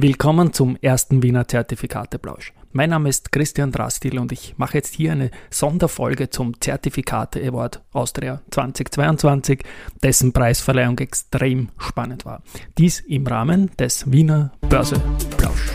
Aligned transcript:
Willkommen 0.00 0.52
zum 0.52 0.76
ersten 0.80 1.24
Wiener 1.24 1.48
Zertifikateplausch. 1.48 2.52
Mein 2.70 2.90
Name 2.90 3.08
ist 3.08 3.32
Christian 3.32 3.72
Drastil 3.72 4.20
und 4.20 4.30
ich 4.30 4.54
mache 4.56 4.74
jetzt 4.74 4.94
hier 4.94 5.10
eine 5.10 5.32
Sonderfolge 5.50 6.30
zum 6.30 6.60
Zertifikate 6.60 7.44
Award 7.44 7.82
Austria 7.92 8.40
2022, 8.52 9.64
dessen 10.00 10.32
Preisverleihung 10.32 10.96
extrem 11.00 11.70
spannend 11.78 12.24
war. 12.24 12.44
Dies 12.78 13.00
im 13.00 13.26
Rahmen 13.26 13.72
des 13.76 14.08
Wiener 14.08 14.52
Börseplausch. 14.68 15.74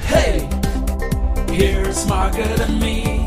Hey, 0.00 0.46
here's 1.50 2.06
Margaret 2.06 2.60
and 2.60 2.78
me, 2.78 3.26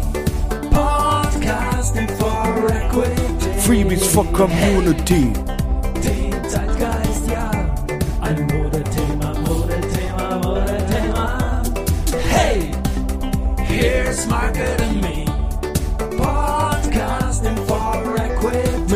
podcasting 0.70 2.07
for 2.20 2.70
equity. 2.70 3.59
Freebies 3.66 4.05
for 4.05 4.32
community. 4.32 5.34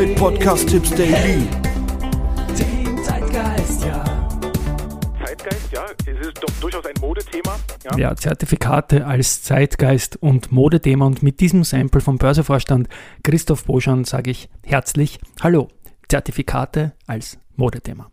Mit 0.02 0.16
Podcast-Tipps 0.16 0.90
Daily. 0.90 1.48
Zeitgeist, 3.04 3.84
ja. 3.84 4.04
Zeitgeist, 5.24 5.72
ja, 5.72 5.84
es 6.06 6.26
ist 6.26 6.42
doch 6.42 6.52
durchaus 6.60 6.84
ein 6.86 6.94
Modethema. 7.00 7.56
Ja. 7.84 7.98
ja, 7.98 8.16
Zertifikate 8.16 9.06
als 9.06 9.42
Zeitgeist 9.42 10.16
und 10.16 10.50
Modethema 10.50 11.06
und 11.06 11.22
mit 11.22 11.38
diesem 11.38 11.62
Sample 11.62 12.00
vom 12.00 12.18
Börsevorstand 12.18 12.88
Christoph 13.22 13.64
Boschan 13.64 14.04
sage 14.04 14.32
ich 14.32 14.48
herzlich 14.64 15.20
Hallo. 15.40 15.68
Zertifikate 16.08 16.92
als 17.06 17.38
Modethema. 17.54 18.10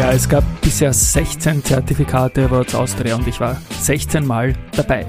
Ja, 0.00 0.12
es 0.12 0.26
gab 0.26 0.42
bisher 0.62 0.94
16 0.94 1.62
Zertifikate 1.62 2.46
Awards 2.46 2.74
Austria 2.74 3.16
und 3.16 3.28
ich 3.28 3.38
war 3.38 3.60
16 3.82 4.26
Mal 4.26 4.54
dabei. 4.74 5.04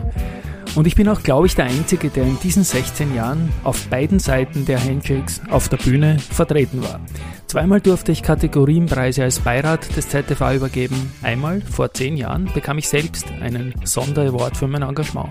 Und 0.73 0.87
ich 0.87 0.95
bin 0.95 1.09
auch, 1.09 1.21
glaube 1.21 1.47
ich, 1.47 1.55
der 1.55 1.65
Einzige, 1.65 2.09
der 2.09 2.23
in 2.23 2.39
diesen 2.39 2.63
16 2.63 3.13
Jahren 3.13 3.51
auf 3.63 3.87
beiden 3.87 4.19
Seiten 4.19 4.65
der 4.65 4.81
Handshakes 4.81 5.41
auf 5.49 5.67
der 5.67 5.77
Bühne 5.77 6.17
vertreten 6.17 6.81
war. 6.81 7.01
Zweimal 7.47 7.81
durfte 7.81 8.13
ich 8.13 8.23
Kategorienpreise 8.23 9.23
als 9.23 9.39
Beirat 9.39 9.97
des 9.97 10.07
ZTV 10.07 10.55
übergeben. 10.55 11.11
Einmal, 11.21 11.59
vor 11.59 11.93
10 11.93 12.15
Jahren, 12.15 12.49
bekam 12.53 12.77
ich 12.77 12.87
selbst 12.87 13.25
einen 13.41 13.73
Sonderaward 13.83 14.55
für 14.55 14.69
mein 14.69 14.83
Engagement. 14.83 15.29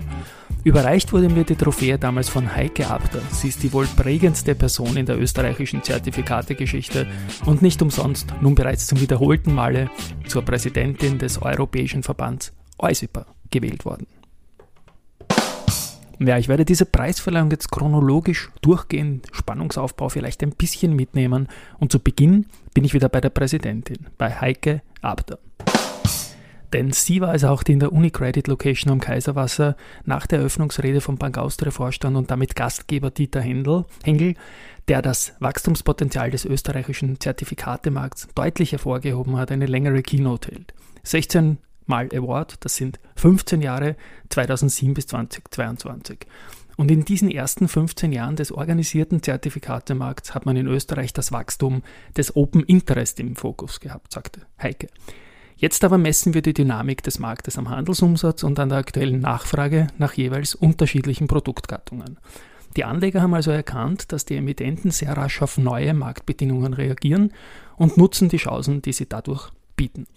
Überreicht 0.63 1.11
wurde 1.11 1.27
mir 1.27 1.43
die 1.43 1.55
Trophäe 1.55 1.97
damals 1.97 2.29
von 2.29 2.55
Heike 2.55 2.87
Abter. 2.87 3.21
Sie 3.31 3.47
ist 3.47 3.63
die 3.63 3.73
wohl 3.73 3.87
prägendste 3.87 4.53
Person 4.53 4.95
in 4.95 5.07
der 5.07 5.19
österreichischen 5.19 5.81
Zertifikategeschichte 5.81 7.07
und 7.47 7.63
nicht 7.63 7.81
umsonst 7.81 8.31
nun 8.41 8.53
bereits 8.53 8.85
zum 8.85 9.01
wiederholten 9.01 9.55
Male 9.55 9.89
zur 10.27 10.43
Präsidentin 10.43 11.17
des 11.17 11.41
Europäischen 11.41 12.03
Verbands 12.03 12.53
EUSIPA 12.77 13.25
gewählt 13.49 13.85
worden. 13.85 14.05
Ja, 16.23 16.37
ich 16.37 16.47
werde 16.47 16.65
diese 16.65 16.85
Preisverleihung 16.85 17.49
jetzt 17.49 17.71
chronologisch 17.71 18.51
durchgehen, 18.61 19.23
Spannungsaufbau 19.31 20.07
vielleicht 20.09 20.43
ein 20.43 20.51
bisschen 20.51 20.95
mitnehmen 20.95 21.47
und 21.79 21.91
zu 21.91 21.99
Beginn 21.99 22.45
bin 22.75 22.83
ich 22.83 22.93
wieder 22.93 23.09
bei 23.09 23.21
der 23.21 23.31
Präsidentin, 23.31 24.05
bei 24.19 24.29
Heike 24.29 24.83
Abter. 25.01 25.39
Denn 26.73 26.91
sie 26.91 27.21
war 27.21 27.33
es 27.33 27.43
auch, 27.43 27.63
die 27.63 27.71
in 27.71 27.79
der 27.79 27.91
Unicredit 27.91 28.47
Location 28.47 28.91
am 28.93 28.99
Kaiserwasser 28.99 29.75
nach 30.05 30.27
der 30.27 30.39
Eröffnungsrede 30.39 31.01
vom 31.01 31.17
Bank 31.17 31.39
Austria 31.39 31.71
Vorstand 31.71 32.15
und 32.15 32.29
damit 32.29 32.55
Gastgeber 32.55 33.09
Dieter 33.09 33.41
Händel, 33.41 33.85
Hengel, 34.03 34.35
der 34.89 35.01
das 35.01 35.33
Wachstumspotenzial 35.39 36.29
des 36.29 36.45
österreichischen 36.45 37.19
Zertifikatemarkts 37.19 38.27
deutlich 38.35 38.73
hervorgehoben 38.73 39.37
hat, 39.37 39.51
eine 39.51 39.65
längere 39.65 40.03
Keynote 40.03 40.51
hält. 40.51 40.75
16 41.01 41.57
Mal 41.85 42.09
Award, 42.13 42.63
das 42.63 42.75
sind 42.75 42.99
15 43.15 43.61
Jahre 43.61 43.95
2007 44.29 44.93
bis 44.93 45.07
2022. 45.07 46.19
Und 46.77 46.89
in 46.89 47.05
diesen 47.05 47.29
ersten 47.29 47.67
15 47.67 48.11
Jahren 48.11 48.35
des 48.35 48.51
organisierten 48.51 49.21
Zertifikatemarkts 49.21 50.33
hat 50.33 50.45
man 50.45 50.55
in 50.55 50.67
Österreich 50.67 51.13
das 51.13 51.31
Wachstum 51.31 51.83
des 52.17 52.35
Open 52.35 52.63
Interest 52.63 53.19
im 53.19 53.35
Fokus 53.35 53.79
gehabt, 53.79 54.11
sagte 54.13 54.41
Heike. 54.61 54.87
Jetzt 55.57 55.83
aber 55.83 55.99
messen 55.99 56.33
wir 56.33 56.41
die 56.41 56.53
Dynamik 56.53 57.03
des 57.03 57.19
Marktes 57.19 57.57
am 57.57 57.69
Handelsumsatz 57.69 58.41
und 58.41 58.57
an 58.57 58.69
der 58.69 58.79
aktuellen 58.79 59.19
Nachfrage 59.19 59.87
nach 59.99 60.13
jeweils 60.13 60.55
unterschiedlichen 60.55 61.27
Produktgattungen. 61.27 62.17
Die 62.77 62.83
Anleger 62.83 63.21
haben 63.21 63.33
also 63.35 63.51
erkannt, 63.51 64.11
dass 64.11 64.25
die 64.25 64.37
Emittenten 64.37 64.89
sehr 64.89 65.15
rasch 65.15 65.41
auf 65.41 65.57
neue 65.57 65.93
Marktbedingungen 65.93 66.73
reagieren 66.73 67.31
und 67.75 67.97
nutzen 67.97 68.29
die 68.29 68.37
Chancen, 68.37 68.81
die 68.81 68.93
sie 68.93 69.07
dadurch 69.07 69.51
bieten. 69.75 70.07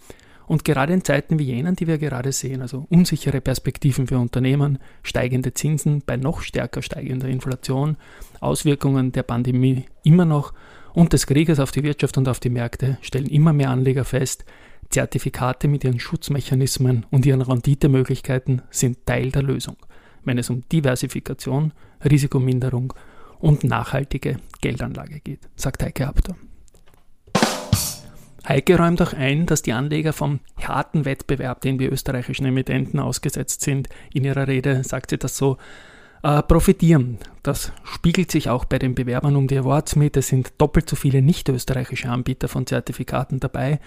Und 0.47 0.63
gerade 0.63 0.93
in 0.93 1.03
Zeiten 1.03 1.39
wie 1.39 1.45
jenen, 1.45 1.75
die 1.75 1.87
wir 1.87 1.97
gerade 1.97 2.31
sehen, 2.31 2.61
also 2.61 2.85
unsichere 2.89 3.41
Perspektiven 3.41 4.07
für 4.07 4.19
Unternehmen, 4.19 4.79
steigende 5.03 5.53
Zinsen 5.53 6.03
bei 6.05 6.17
noch 6.17 6.41
stärker 6.41 6.81
steigender 6.81 7.27
Inflation, 7.27 7.97
Auswirkungen 8.39 9.11
der 9.11 9.23
Pandemie 9.23 9.85
immer 10.03 10.25
noch 10.25 10.53
und 10.93 11.13
des 11.13 11.27
Krieges 11.27 11.59
auf 11.59 11.71
die 11.71 11.83
Wirtschaft 11.83 12.17
und 12.17 12.27
auf 12.29 12.39
die 12.39 12.49
Märkte, 12.49 12.97
stellen 13.01 13.27
immer 13.27 13.53
mehr 13.53 13.69
Anleger 13.69 14.05
fest, 14.05 14.45
Zertifikate 14.89 15.67
mit 15.67 15.83
ihren 15.83 15.99
Schutzmechanismen 15.99 17.05
und 17.11 17.25
ihren 17.25 17.41
Renditemöglichkeiten 17.41 18.61
sind 18.69 19.05
Teil 19.05 19.31
der 19.31 19.41
Lösung, 19.41 19.77
wenn 20.23 20.37
es 20.37 20.49
um 20.49 20.63
Diversifikation, 20.71 21.73
Risikominderung 22.03 22.93
und 23.39 23.63
nachhaltige 23.63 24.37
Geldanlage 24.61 25.19
geht, 25.19 25.49
sagt 25.55 25.83
Heike 25.83 26.07
Abter. 26.07 26.35
Heike 28.47 28.77
räumt 28.77 29.01
auch 29.01 29.13
ein, 29.13 29.45
dass 29.45 29.63
die 29.63 29.73
Anleger 29.73 30.13
vom 30.13 30.39
harten 30.61 31.05
Wettbewerb, 31.05 31.61
den 31.61 31.79
wir 31.79 31.91
österreichischen 31.91 32.45
Emittenten 32.45 32.99
ausgesetzt 32.99 33.61
sind, 33.61 33.89
in 34.13 34.23
ihrer 34.23 34.47
Rede 34.47 34.83
sagt 34.83 35.09
sie 35.09 35.17
das 35.17 35.35
so, 35.35 35.57
äh, 36.25 36.41
profitieren. 36.43 37.19
Das 37.43 37.71
spiegelt 37.83 38.31
sich 38.31 38.49
auch 38.49 38.65
bei 38.65 38.79
den 38.79 38.95
Bewerbern 38.95 39.35
um 39.35 39.47
die 39.47 39.57
Awards 39.57 39.95
mit. 39.95 40.17
Es 40.17 40.27
sind 40.27 40.53
doppelt 40.57 40.89
so 40.89 40.95
viele 40.95 41.21
nicht 41.21 41.49
österreichische 41.49 42.09
Anbieter 42.09 42.47
von 42.47 42.65
Zertifikaten 42.65 43.39
dabei 43.39 43.79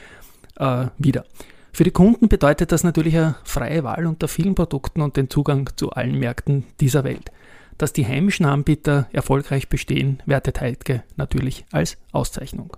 äh, 0.57 0.87
wieder. 0.99 1.25
Für 1.73 1.85
die 1.85 1.91
Kunden 1.91 2.29
bedeutet 2.29 2.73
das 2.73 2.85
natürlich 2.85 3.17
eine 3.17 3.37
freie 3.45 3.85
Wahl 3.85 4.07
unter 4.07 4.29
vielen 4.29 4.55
Produkten 4.55 5.01
und 5.03 5.17
den 5.17 5.31
Zugang 5.31 5.71
zu 5.77 5.91
allen 5.91 6.19
Märkten 6.19 6.65
dieser 6.81 7.05
Welt. 7.05 7.31
Dass 7.77 7.93
die 7.93 8.07
heimischen 8.07 8.47
Anbieter 8.47 9.09
erfolgreich 9.13 9.69
bestehen, 9.69 10.21
wertet 10.27 10.61
Heidke 10.61 11.05
natürlich 11.17 11.65
als 11.71 11.97
Auszeichnung. 12.13 12.77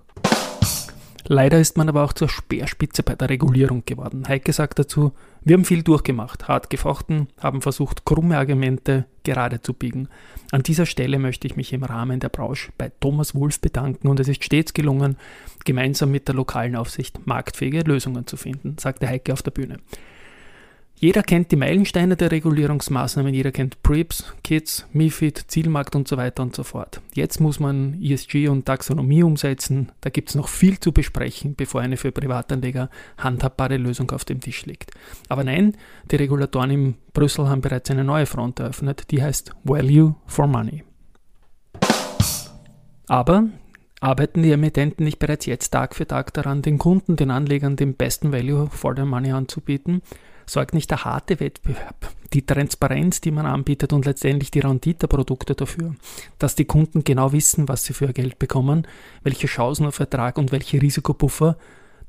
Leider 1.27 1.59
ist 1.59 1.77
man 1.77 1.87
aber 1.87 2.03
auch 2.03 2.13
zur 2.13 2.29
Speerspitze 2.29 3.03
bei 3.03 3.15
der 3.15 3.29
Regulierung 3.29 3.83
geworden. 3.85 4.27
Heike 4.27 4.53
sagt 4.53 4.79
dazu, 4.79 5.13
wir 5.43 5.55
haben 5.55 5.65
viel 5.65 5.83
durchgemacht, 5.83 6.47
hart 6.47 6.69
gefochten, 6.69 7.27
haben 7.39 7.61
versucht, 7.61 8.05
krumme 8.05 8.37
Argumente 8.37 9.05
gerade 9.23 9.61
zu 9.61 9.73
biegen. 9.73 10.09
An 10.51 10.63
dieser 10.63 10.85
Stelle 10.85 11.19
möchte 11.19 11.47
ich 11.47 11.55
mich 11.55 11.73
im 11.73 11.83
Rahmen 11.83 12.19
der 12.19 12.29
Branche 12.29 12.71
bei 12.77 12.91
Thomas 12.99 13.35
Wolf 13.35 13.59
bedanken 13.59 14.07
und 14.07 14.19
es 14.19 14.27
ist 14.27 14.43
stets 14.43 14.73
gelungen, 14.73 15.17
gemeinsam 15.63 16.11
mit 16.11 16.27
der 16.27 16.35
lokalen 16.35 16.75
Aufsicht 16.75 17.25
marktfähige 17.25 17.81
Lösungen 17.81 18.27
zu 18.27 18.37
finden, 18.37 18.77
sagte 18.79 19.07
Heike 19.07 19.33
auf 19.33 19.43
der 19.43 19.51
Bühne. 19.51 19.77
Jeder 21.03 21.23
kennt 21.23 21.51
die 21.51 21.55
Meilensteine 21.55 22.15
der 22.15 22.29
Regulierungsmaßnahmen, 22.29 23.33
jeder 23.33 23.51
kennt 23.51 23.81
PRIPS, 23.81 24.35
KIDS, 24.43 24.85
MIFID, 24.93 25.45
Zielmarkt 25.47 25.95
und 25.95 26.07
so 26.07 26.15
weiter 26.15 26.43
und 26.43 26.55
so 26.55 26.61
fort. 26.61 27.01
Jetzt 27.15 27.39
muss 27.39 27.59
man 27.59 27.99
ESG 27.99 28.49
und 28.49 28.67
Taxonomie 28.67 29.23
umsetzen. 29.23 29.91
Da 30.01 30.11
gibt 30.11 30.29
es 30.29 30.35
noch 30.35 30.47
viel 30.47 30.79
zu 30.79 30.91
besprechen, 30.91 31.55
bevor 31.55 31.81
eine 31.81 31.97
für 31.97 32.11
Privatanleger 32.11 32.91
handhabbare 33.17 33.77
Lösung 33.77 34.11
auf 34.11 34.25
dem 34.25 34.41
Tisch 34.41 34.67
liegt. 34.67 34.91
Aber 35.27 35.43
nein, 35.43 35.75
die 36.11 36.17
Regulatoren 36.17 36.69
in 36.69 36.95
Brüssel 37.13 37.49
haben 37.49 37.61
bereits 37.61 37.89
eine 37.89 38.03
neue 38.03 38.27
Front 38.27 38.59
eröffnet, 38.59 39.09
die 39.09 39.23
heißt 39.23 39.53
Value 39.63 40.13
for 40.27 40.45
Money. 40.45 40.83
Aber 43.07 43.45
arbeiten 44.01 44.43
die 44.43 44.51
Emittenten 44.51 45.03
nicht 45.03 45.17
bereits 45.17 45.47
jetzt 45.47 45.71
Tag 45.71 45.95
für 45.95 46.05
Tag 46.05 46.31
daran, 46.35 46.61
den 46.61 46.77
Kunden, 46.77 47.15
den 47.15 47.31
Anlegern 47.31 47.75
den 47.75 47.95
besten 47.95 48.31
Value 48.31 48.67
for 48.69 48.93
their 48.93 49.05
Money 49.05 49.31
anzubieten? 49.31 50.03
Sorgt 50.45 50.73
nicht 50.73 50.89
der 50.91 51.05
harte 51.05 51.39
Wettbewerb, 51.39 52.11
die 52.33 52.45
Transparenz, 52.45 53.21
die 53.21 53.31
man 53.31 53.45
anbietet 53.45 53.93
und 53.93 54.05
letztendlich 54.05 54.51
die 54.51 54.59
Renditeprodukte 54.59 55.55
dafür, 55.55 55.95
dass 56.39 56.55
die 56.55 56.65
Kunden 56.65 57.03
genau 57.03 57.31
wissen, 57.31 57.67
was 57.67 57.83
sie 57.85 57.93
für 57.93 58.13
Geld 58.13 58.39
bekommen, 58.39 58.87
welche 59.23 59.47
Chancen 59.47 59.85
auf 59.85 59.99
Ertrag 59.99 60.37
und 60.37 60.51
welche 60.51 60.81
Risikopuffer 60.81 61.57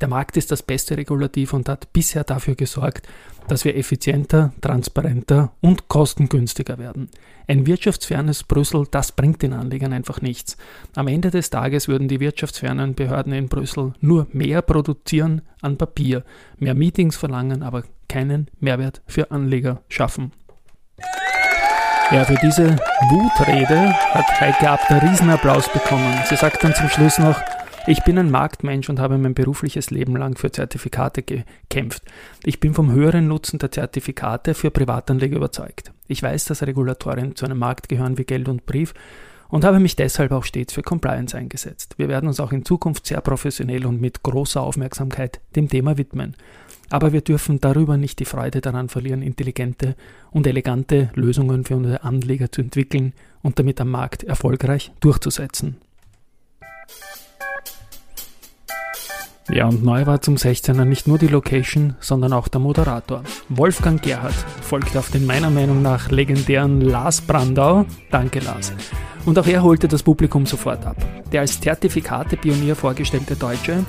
der 0.03 0.09
Markt 0.09 0.37
ist 0.37 0.51
das 0.51 0.65
beste 0.65 0.97
Regulativ 0.97 1.53
und 1.53 1.69
hat 1.69 1.93
bisher 1.93 2.25
dafür 2.25 2.57
gesorgt, 2.57 3.09
dass 3.47 3.65
wir 3.65 3.77
effizienter, 3.77 4.53
transparenter 4.61 5.53
und 5.61 5.87
kostengünstiger 5.87 6.79
werden. 6.79 7.09
Ein 7.47 7.67
wirtschaftsfernes 7.67 8.43
Brüssel, 8.43 8.87
das 8.91 9.13
bringt 9.13 9.43
den 9.43 9.53
Anlegern 9.53 9.93
einfach 9.93 10.21
nichts. 10.21 10.57
Am 10.97 11.07
Ende 11.07 11.31
des 11.31 11.51
Tages 11.51 11.87
würden 11.87 12.09
die 12.09 12.19
wirtschaftsfernen 12.19 12.95
Behörden 12.95 13.33
in 13.33 13.49
Brüssel 13.49 13.95
nur 14.01 14.27
mehr 14.33 14.61
produzieren 14.61 15.43
an 15.61 15.79
Papier, 15.79 16.25
mehr 16.59 16.75
Meetings 16.75 17.17
verlangen, 17.17 17.63
aber 17.63 17.85
keinen 18.09 18.49
Mehrwert 18.59 19.03
für 19.07 19.31
Anleger 19.31 19.83
schaffen. 19.89 20.33
Ja, 22.11 22.25
für 22.25 22.39
diese 22.43 22.77
Wutrede 23.09 23.93
hat 24.13 24.41
Heike 24.41 24.69
Abter 24.69 25.01
Riesenapplaus 25.01 25.73
bekommen. 25.73 26.13
Sie 26.29 26.37
sagt 26.37 26.63
dann 26.63 26.75
zum 26.75 26.89
Schluss 26.89 27.19
noch, 27.19 27.41
ich 27.87 28.05
bin 28.05 28.19
ein 28.19 28.31
Marktmensch 28.31 28.89
und 28.89 29.01
habe 29.01 29.19
mein 29.19 29.35
berufliches 29.35 29.91
Leben 29.91 30.17
lang 30.17 30.37
für 30.37 30.53
Zertifikate 30.53 31.23
gekämpft. 31.23 32.05
Ich 32.45 32.61
bin 32.61 32.75
vom 32.75 32.93
höheren 32.93 33.27
Nutzen 33.27 33.59
der 33.59 33.73
Zertifikate 33.73 34.55
für 34.55 34.71
Privatanleger 34.71 35.37
überzeugt. 35.37 35.93
Ich 36.07 36.23
weiß, 36.23 36.45
dass 36.45 36.63
Regulatorien 36.63 37.35
zu 37.35 37.45
einem 37.45 37.59
Markt 37.59 37.89
gehören 37.89 38.19
wie 38.19 38.25
Geld 38.25 38.49
und 38.49 38.67
Brief 38.67 38.95
und 39.49 39.65
habe 39.65 39.81
mich 39.81 39.97
deshalb 39.97 40.31
auch 40.31 40.45
stets 40.45 40.73
für 40.73 40.83
Compliance 40.83 41.37
eingesetzt. 41.37 41.95
Wir 41.99 42.09
werden 42.09 42.29
uns 42.29 42.41
auch 42.41 42.53
in 42.53 42.65
Zukunft 42.65 43.07
sehr 43.07 43.21
professionell 43.21 43.85
und 43.85 44.01
mit 44.01 44.23
großer 44.23 44.63
Aufmerksamkeit 44.63 45.41
dem 45.57 45.69
Thema 45.69 45.99
widmen. 45.99 46.37
Aber 46.89 47.13
wir 47.13 47.23
dürfen 47.23 47.61
darüber 47.61 47.97
nicht 47.97 48.21
die 48.21 48.27
Freude 48.27 48.61
daran 48.61 48.91
verlieren, 48.91 49.23
intelligente 49.23 49.97
und 50.31 50.47
elegante 50.47 51.11
Lösungen 51.15 51.65
für 51.65 51.77
unsere 51.77 52.05
Anleger 52.05 52.53
zu 52.53 52.61
entwickeln 52.61 53.13
und 53.43 53.59
damit 53.59 53.81
am 53.81 53.91
Markt 53.91 54.23
erfolgreich 54.23 54.93
durchzusetzen. 55.01 55.79
Ja, 59.51 59.67
und 59.67 59.85
neu 59.85 60.07
war 60.07 60.23
zum 60.23 60.37
16er 60.37 60.85
nicht 60.85 61.09
nur 61.09 61.19
die 61.19 61.27
Location, 61.27 61.95
sondern 62.01 62.33
auch 62.33 62.49
der 62.49 62.61
Moderator. 62.61 63.23
Wolfgang 63.49 64.01
Gerhardt 64.01 64.35
folgte 64.63 64.99
auf 64.99 65.11
den 65.11 65.27
meiner 65.27 65.51
Meinung 65.51 65.83
nach 65.83 66.11
legendären 66.11 66.81
Lars 66.81 67.21
Brandau. 67.21 67.85
Danke, 68.11 68.39
Lars. 68.39 68.73
Und 69.25 69.39
auch 69.39 69.47
er 69.47 69.63
holte 69.63 69.89
das 69.89 70.03
Publikum 70.03 70.47
sofort 70.47 70.87
ab. 70.87 70.97
Der 71.33 71.41
als 71.41 71.61
Zertifikate-Pionier 71.61 72.77
vorgestellte 72.77 73.35
Deutsche 73.37 73.85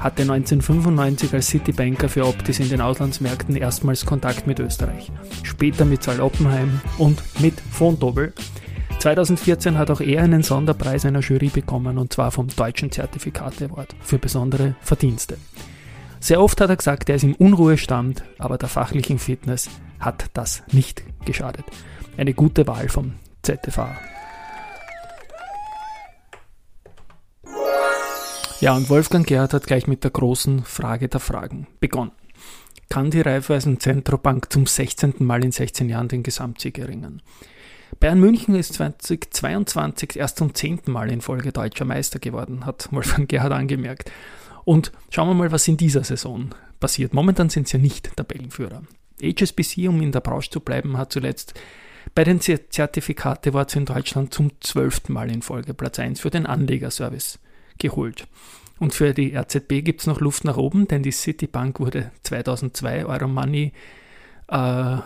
hatte 0.00 0.22
1995 0.22 1.32
als 1.32 1.48
Citibanker 1.48 2.08
für 2.08 2.26
Optis 2.26 2.60
in 2.60 2.68
den 2.68 2.80
Auslandsmärkten 2.80 3.56
erstmals 3.56 4.04
Kontakt 4.04 4.46
mit 4.46 4.58
Österreich. 4.58 5.10
Später 5.42 5.84
mit 5.84 6.02
Saal 6.02 6.20
Oppenheim 6.20 6.80
und 6.98 7.22
mit 7.40 7.54
Fontobel. 7.60 8.32
2014 9.04 9.76
hat 9.76 9.90
auch 9.90 10.00
er 10.00 10.22
einen 10.22 10.42
Sonderpreis 10.42 11.04
einer 11.04 11.20
Jury 11.20 11.48
bekommen 11.48 11.98
und 11.98 12.10
zwar 12.10 12.30
vom 12.30 12.48
Deutschen 12.48 12.90
Zertifikat 12.90 13.60
Award 13.60 13.94
für 14.00 14.16
besondere 14.16 14.76
Verdienste. 14.80 15.36
Sehr 16.20 16.40
oft 16.40 16.58
hat 16.58 16.70
er 16.70 16.76
gesagt, 16.76 17.10
er 17.10 17.16
ist 17.16 17.22
im 17.24 17.34
Unruhestand, 17.34 18.24
aber 18.38 18.56
der 18.56 18.70
fachlichen 18.70 19.18
Fitness 19.18 19.68
hat 20.00 20.30
das 20.32 20.62
nicht 20.72 21.02
geschadet. 21.26 21.66
Eine 22.16 22.32
gute 22.32 22.66
Wahl 22.66 22.88
vom 22.88 23.16
ZFA. 23.42 23.94
Ja, 28.62 28.74
und 28.74 28.88
Wolfgang 28.88 29.26
Gerhard 29.26 29.52
hat 29.52 29.66
gleich 29.66 29.86
mit 29.86 30.02
der 30.02 30.12
großen 30.12 30.64
Frage 30.64 31.08
der 31.08 31.20
Fragen 31.20 31.66
begonnen. 31.78 32.12
Kann 32.88 33.10
die 33.10 33.20
Raiffeisen 33.20 33.80
Zentrobank 33.80 34.50
zum 34.50 34.64
16. 34.64 35.16
Mal 35.18 35.44
in 35.44 35.52
16 35.52 35.90
Jahren 35.90 36.08
den 36.08 36.22
Gesamtsieg 36.22 36.78
erringen? 36.78 37.20
Bayern 38.00 38.20
München 38.20 38.54
ist 38.54 38.74
2022 38.74 40.16
erst 40.16 40.38
zum 40.38 40.54
zehnten 40.54 40.92
Mal 40.92 41.10
in 41.10 41.20
Folge 41.20 41.52
deutscher 41.52 41.84
Meister 41.84 42.18
geworden, 42.18 42.66
hat 42.66 42.88
Wolfgang 42.90 43.28
Gerhard 43.28 43.52
angemerkt. 43.52 44.10
Und 44.64 44.92
schauen 45.10 45.28
wir 45.28 45.34
mal, 45.34 45.52
was 45.52 45.68
in 45.68 45.76
dieser 45.76 46.04
Saison 46.04 46.50
passiert. 46.80 47.14
Momentan 47.14 47.50
sind 47.50 47.68
sie 47.68 47.76
ja 47.76 47.82
nicht 47.82 48.16
Tabellenführer. 48.16 48.82
HSBC, 49.22 49.88
um 49.88 50.00
in 50.00 50.12
der 50.12 50.20
Branche 50.20 50.50
zu 50.50 50.60
bleiben, 50.60 50.96
hat 50.96 51.12
zuletzt 51.12 51.54
bei 52.14 52.24
den 52.24 52.40
Zertifikate 52.40 53.52
in 53.74 53.86
Deutschland 53.86 54.34
zum 54.34 54.50
zwölften 54.60 55.12
Mal 55.12 55.30
in 55.30 55.42
Folge 55.42 55.74
Platz 55.74 55.98
1 55.98 56.20
für 56.20 56.30
den 56.30 56.46
Anlegerservice 56.46 57.38
geholt. 57.78 58.26
Und 58.78 58.94
für 58.94 59.14
die 59.14 59.36
RZB 59.36 59.84
gibt 59.84 60.00
es 60.00 60.06
noch 60.06 60.20
Luft 60.20 60.44
nach 60.44 60.56
oben, 60.56 60.88
denn 60.88 61.02
die 61.02 61.12
Citibank 61.12 61.80
wurde 61.80 62.10
2002 62.24 63.06
Euromoney 63.06 63.72
äh, 64.48 64.96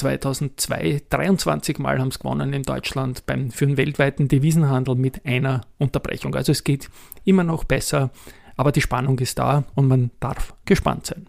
2002 0.00 1.02
23 1.08 1.78
Mal 1.78 1.98
haben 1.98 2.08
es 2.08 2.18
gewonnen 2.18 2.52
in 2.52 2.62
Deutschland 2.62 3.26
beim, 3.26 3.50
für 3.50 3.66
den 3.66 3.76
weltweiten 3.76 4.28
Devisenhandel 4.28 4.94
mit 4.94 5.24
einer 5.26 5.60
Unterbrechung. 5.78 6.34
Also 6.34 6.52
es 6.52 6.64
geht 6.64 6.90
immer 7.24 7.44
noch 7.44 7.64
besser, 7.64 8.10
aber 8.56 8.72
die 8.72 8.80
Spannung 8.80 9.18
ist 9.18 9.38
da 9.38 9.64
und 9.74 9.88
man 9.88 10.10
darf 10.20 10.54
gespannt 10.64 11.06
sein. 11.06 11.26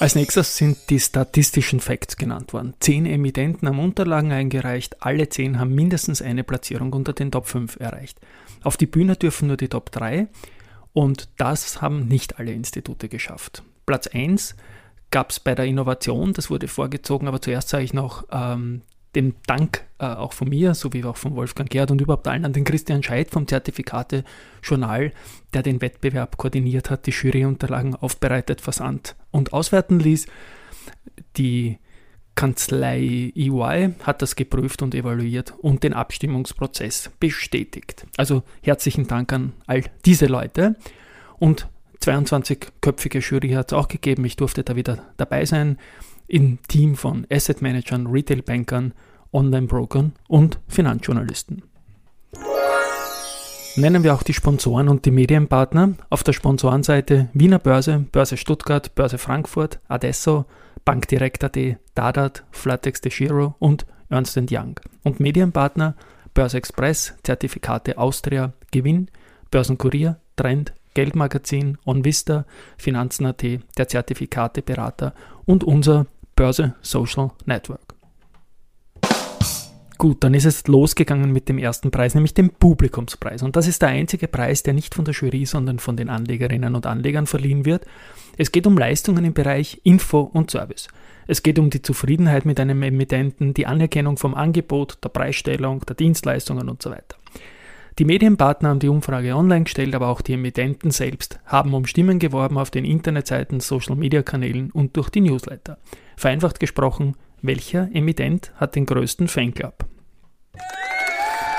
Als 0.00 0.14
nächstes 0.14 0.56
sind 0.56 0.78
die 0.90 1.00
statistischen 1.00 1.80
Facts 1.80 2.16
genannt 2.16 2.52
worden. 2.52 2.74
Zehn 2.78 3.04
Emittenten 3.04 3.66
haben 3.66 3.80
Unterlagen 3.80 4.30
eingereicht, 4.30 5.02
alle 5.02 5.28
zehn 5.28 5.58
haben 5.58 5.74
mindestens 5.74 6.22
eine 6.22 6.44
Platzierung 6.44 6.92
unter 6.92 7.12
den 7.12 7.32
Top 7.32 7.46
5 7.48 7.80
erreicht. 7.80 8.20
Auf 8.62 8.76
die 8.76 8.86
Bühne 8.86 9.16
dürfen 9.16 9.48
nur 9.48 9.56
die 9.56 9.68
Top 9.68 9.90
3 9.90 10.28
und 10.92 11.28
das 11.36 11.82
haben 11.82 12.06
nicht 12.06 12.38
alle 12.38 12.52
Institute 12.52 13.08
geschafft. 13.08 13.64
Platz 13.86 14.06
1 14.06 14.54
gab 15.10 15.30
es 15.30 15.40
bei 15.40 15.54
der 15.54 15.64
Innovation, 15.64 16.32
das 16.32 16.50
wurde 16.50 16.68
vorgezogen, 16.68 17.28
aber 17.28 17.40
zuerst 17.40 17.68
sage 17.68 17.84
ich 17.84 17.94
noch 17.94 18.24
ähm, 18.30 18.82
den 19.14 19.34
Dank 19.46 19.84
äh, 19.98 20.06
auch 20.06 20.32
von 20.32 20.48
mir, 20.48 20.74
sowie 20.74 21.04
auch 21.04 21.16
von 21.16 21.34
Wolfgang 21.34 21.68
Gerd 21.68 21.90
und 21.90 22.00
überhaupt 22.00 22.28
allen 22.28 22.44
an 22.44 22.52
den 22.52 22.64
Christian 22.64 23.02
Scheidt 23.02 23.30
vom 23.30 23.46
Zertifikate 23.46 24.24
Journal, 24.62 25.12
der 25.54 25.62
den 25.62 25.80
Wettbewerb 25.80 26.36
koordiniert 26.36 26.90
hat, 26.90 27.06
die 27.06 27.10
Juryunterlagen 27.10 27.94
aufbereitet, 27.96 28.60
versandt 28.60 29.16
und 29.30 29.52
auswerten 29.52 29.98
ließ. 29.98 30.26
Die 31.36 31.78
Kanzlei 32.34 33.32
EY 33.34 33.94
hat 34.04 34.22
das 34.22 34.36
geprüft 34.36 34.82
und 34.82 34.94
evaluiert 34.94 35.54
und 35.58 35.82
den 35.82 35.94
Abstimmungsprozess 35.94 37.10
bestätigt. 37.18 38.06
Also 38.16 38.44
herzlichen 38.62 39.08
Dank 39.08 39.32
an 39.32 39.54
all 39.66 39.82
diese 40.04 40.26
Leute 40.26 40.76
und 41.38 41.68
22-köpfige 42.02 43.20
Jury 43.20 43.50
hat 43.50 43.72
es 43.72 43.78
auch 43.78 43.88
gegeben. 43.88 44.24
Ich 44.24 44.36
durfte 44.36 44.62
da 44.64 44.76
wieder 44.76 44.98
dabei 45.16 45.44
sein 45.44 45.78
im 46.26 46.58
Team 46.68 46.94
von 46.94 47.26
Asset 47.30 47.62
Managern, 47.62 48.06
Retail 48.06 48.42
Bankern, 48.42 48.92
Online-Brokern 49.32 50.12
und 50.28 50.60
Finanzjournalisten. 50.68 51.62
Nennen 53.76 54.02
wir 54.02 54.14
auch 54.14 54.22
die 54.22 54.34
Sponsoren 54.34 54.88
und 54.88 55.04
die 55.04 55.10
Medienpartner. 55.10 55.94
Auf 56.10 56.24
der 56.24 56.32
Sponsorenseite 56.32 57.28
Wiener 57.32 57.58
Börse, 57.58 58.06
Börse 58.10 58.36
Stuttgart, 58.36 58.94
Börse 58.94 59.18
Frankfurt, 59.18 59.80
Adesso, 59.88 60.46
Bankdirekt.at, 60.84 61.56
Dadat, 61.94 62.44
Flatex 62.50 63.00
de 63.00 63.12
Giro 63.12 63.54
und 63.58 63.86
Ernst 64.08 64.36
Young. 64.50 64.80
Und 65.04 65.20
Medienpartner 65.20 65.94
Börse 66.34 66.56
Express, 66.56 67.14
Zertifikate 67.22 67.98
Austria, 67.98 68.52
Gewinn, 68.70 69.10
Börsenkurier, 69.50 70.20
Trend, 70.36 70.72
Geldmagazin, 70.98 71.78
OnVista, 71.84 72.44
Finanzen.at, 72.76 73.44
der 73.44 73.86
Zertifikateberater 73.86 75.14
und 75.44 75.62
unser 75.62 76.06
Börse 76.34 76.74
Social 76.82 77.30
Network. 77.46 77.94
Gut, 79.96 80.24
dann 80.24 80.34
ist 80.34 80.44
es 80.44 80.66
losgegangen 80.66 81.32
mit 81.32 81.48
dem 81.48 81.58
ersten 81.58 81.92
Preis, 81.92 82.16
nämlich 82.16 82.34
dem 82.34 82.50
Publikumspreis. 82.50 83.44
Und 83.44 83.54
das 83.54 83.68
ist 83.68 83.80
der 83.80 83.90
einzige 83.90 84.26
Preis, 84.26 84.64
der 84.64 84.74
nicht 84.74 84.92
von 84.92 85.04
der 85.04 85.14
Jury, 85.14 85.46
sondern 85.46 85.78
von 85.78 85.96
den 85.96 86.08
Anlegerinnen 86.08 86.74
und 86.74 86.84
Anlegern 86.84 87.28
verliehen 87.28 87.64
wird. 87.64 87.86
Es 88.36 88.50
geht 88.50 88.66
um 88.66 88.76
Leistungen 88.76 89.24
im 89.24 89.34
Bereich 89.34 89.80
Info 89.84 90.22
und 90.22 90.50
Service. 90.50 90.88
Es 91.28 91.44
geht 91.44 91.60
um 91.60 91.70
die 91.70 91.82
Zufriedenheit 91.82 92.44
mit 92.44 92.58
einem 92.58 92.82
Emittenten, 92.82 93.54
die 93.54 93.66
Anerkennung 93.66 94.16
vom 94.16 94.34
Angebot, 94.34 94.98
der 95.04 95.10
Preisstellung, 95.10 95.86
der 95.86 95.94
Dienstleistungen 95.94 96.68
und 96.68 96.82
so 96.82 96.90
weiter. 96.90 97.17
Die 97.98 98.04
Medienpartner 98.04 98.68
haben 98.68 98.78
die 98.78 98.88
Umfrage 98.88 99.34
online 99.34 99.64
gestellt, 99.64 99.92
aber 99.92 100.06
auch 100.06 100.20
die 100.20 100.34
Emittenten 100.34 100.92
selbst 100.92 101.40
haben 101.44 101.74
um 101.74 101.84
Stimmen 101.84 102.20
geworben 102.20 102.56
auf 102.56 102.70
den 102.70 102.84
Internetseiten, 102.84 103.58
Social-Media-Kanälen 103.58 104.70
und 104.70 104.96
durch 104.96 105.10
die 105.10 105.20
Newsletter. 105.20 105.78
Vereinfacht 106.16 106.60
gesprochen, 106.60 107.16
welcher 107.42 107.88
Emittent 107.92 108.52
hat 108.54 108.76
den 108.76 108.86
größten 108.86 109.26
Fanclub? 109.26 109.84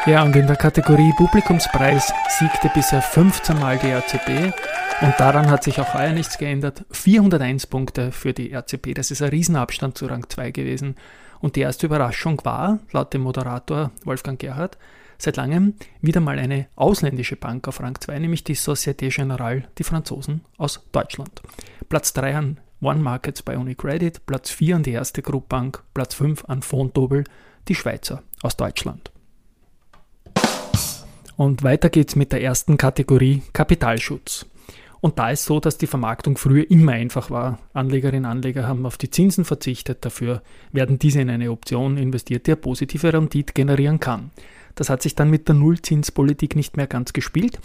Ja, 0.06 0.24
und 0.24 0.34
in 0.38 0.48
der 0.48 0.56
Kategorie 0.56 1.12
Publikumspreis 1.18 2.14
siegte 2.30 2.72
bisher 2.74 3.02
15 3.02 3.60
Mal 3.60 3.78
die 3.78 3.92
RCB 3.92 4.56
und 5.02 5.14
daran 5.18 5.52
hat 5.52 5.66
sich 5.66 5.82
auch 5.82 5.94
heuer 5.94 6.14
nichts 6.14 6.38
geändert. 6.38 6.86
401 6.92 7.68
Punkte 7.68 8.14
für 8.14 8.32
die 8.32 8.54
RCP, 8.54 8.94
das 8.94 9.12
ist 9.12 9.22
ein 9.22 9.30
Riesenabstand 9.30 9.98
zu 9.98 10.06
Rang 10.06 10.30
2 10.30 10.52
gewesen. 10.52 10.96
Und 11.42 11.58
die 11.58 11.62
erste 11.62 11.88
Überraschung 11.88 12.40
war, 12.46 12.80
laut 12.94 13.14
dem 13.14 13.22
Moderator 13.24 13.92
Wolfgang 14.06 14.40
Gerhardt, 14.40 14.78
seit 15.20 15.38
langem 15.38 15.76
wieder 16.02 16.22
mal 16.22 16.40
eine 16.40 16.68
ausländische 16.76 17.36
Bank 17.36 17.68
auf 17.68 17.82
Rang 17.82 18.00
2, 18.00 18.18
nämlich 18.20 18.44
die 18.44 18.56
Société 18.56 19.14
Générale, 19.14 19.64
die 19.78 19.84
Franzosen 19.84 20.42
aus 20.58 20.82
Deutschland. 20.92 21.42
Platz 21.90 22.14
3 22.14 22.36
an 22.36 22.60
One 22.82 23.02
Markets 23.02 23.44
bei 23.44 23.58
Unicredit, 23.58 24.26
Platz 24.26 24.50
4 24.50 24.78
an 24.78 24.84
die 24.84 24.92
erste 24.92 25.22
Group 25.22 25.54
Platz 25.94 26.16
5 26.16 26.46
an 26.46 26.62
Fontobel, 26.62 27.26
die 27.68 27.76
Schweizer 27.76 28.24
aus 28.42 28.56
Deutschland. 28.56 29.12
Und 31.36 31.64
weiter 31.64 31.90
geht's 31.90 32.16
mit 32.16 32.32
der 32.32 32.42
ersten 32.42 32.78
Kategorie 32.78 33.44
Kapitalschutz. 33.54 34.46
Und 35.02 35.18
da 35.20 35.30
ist 35.30 35.46
so, 35.46 35.60
dass 35.60 35.78
die 35.78 35.88
Vermarktung 35.88 36.38
früher 36.38 36.70
immer 36.70 36.92
einfach 36.94 37.30
war. 37.30 37.60
Anlegerinnen 37.74 38.26
und 38.26 38.32
Anleger 38.32 38.68
haben 38.68 38.86
auf 38.86 38.98
die 38.98 39.10
Zinsen 39.10 39.46
verzichtet, 39.46 40.04
dafür 40.04 40.42
werden 40.74 41.00
diese 41.00 41.22
in 41.22 41.30
eine 41.30 41.52
Option 41.52 41.98
investiert, 41.98 42.48
die 42.48 42.52
eine 42.52 42.62
positive 42.62 43.14
Rendite 43.14 43.54
generieren 43.54 44.00
kann. 44.02 44.32
Das 44.76 44.90
hat 44.90 45.02
sich 45.02 45.16
dann 45.16 45.30
mit 45.30 45.48
der 45.48 45.56
Nullzinspolitik 45.56 46.56
nicht 46.56 46.78
mehr 46.78 46.88
ganz 46.88 47.14
gespielt. 47.14 47.60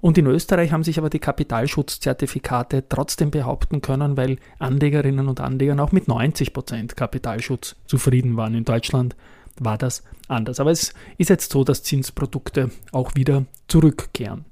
Und 0.00 0.16
in 0.16 0.26
Österreich 0.26 0.72
haben 0.72 0.84
sich 0.84 0.98
aber 0.98 1.10
die 1.10 1.18
Kapitalschutzzertifikate 1.18 2.88
trotzdem 2.88 3.30
behaupten 3.30 3.82
können, 3.82 4.16
weil 4.16 4.38
Anlegerinnen 4.58 5.28
und 5.28 5.40
Anleger 5.40 5.78
auch 5.82 5.92
mit 5.92 6.06
90% 6.06 6.94
Kapitalschutz 6.94 7.76
zufrieden 7.86 8.36
waren. 8.36 8.54
In 8.54 8.64
Deutschland 8.64 9.14
war 9.58 9.76
das 9.76 10.02
anders. 10.26 10.58
Aber 10.58 10.70
es 10.70 10.94
ist 11.18 11.30
jetzt 11.30 11.52
so, 11.52 11.64
dass 11.64 11.82
Zinsprodukte 11.82 12.70
auch 12.92 13.14
wieder 13.14 13.44
zurückkehren. 13.68 14.46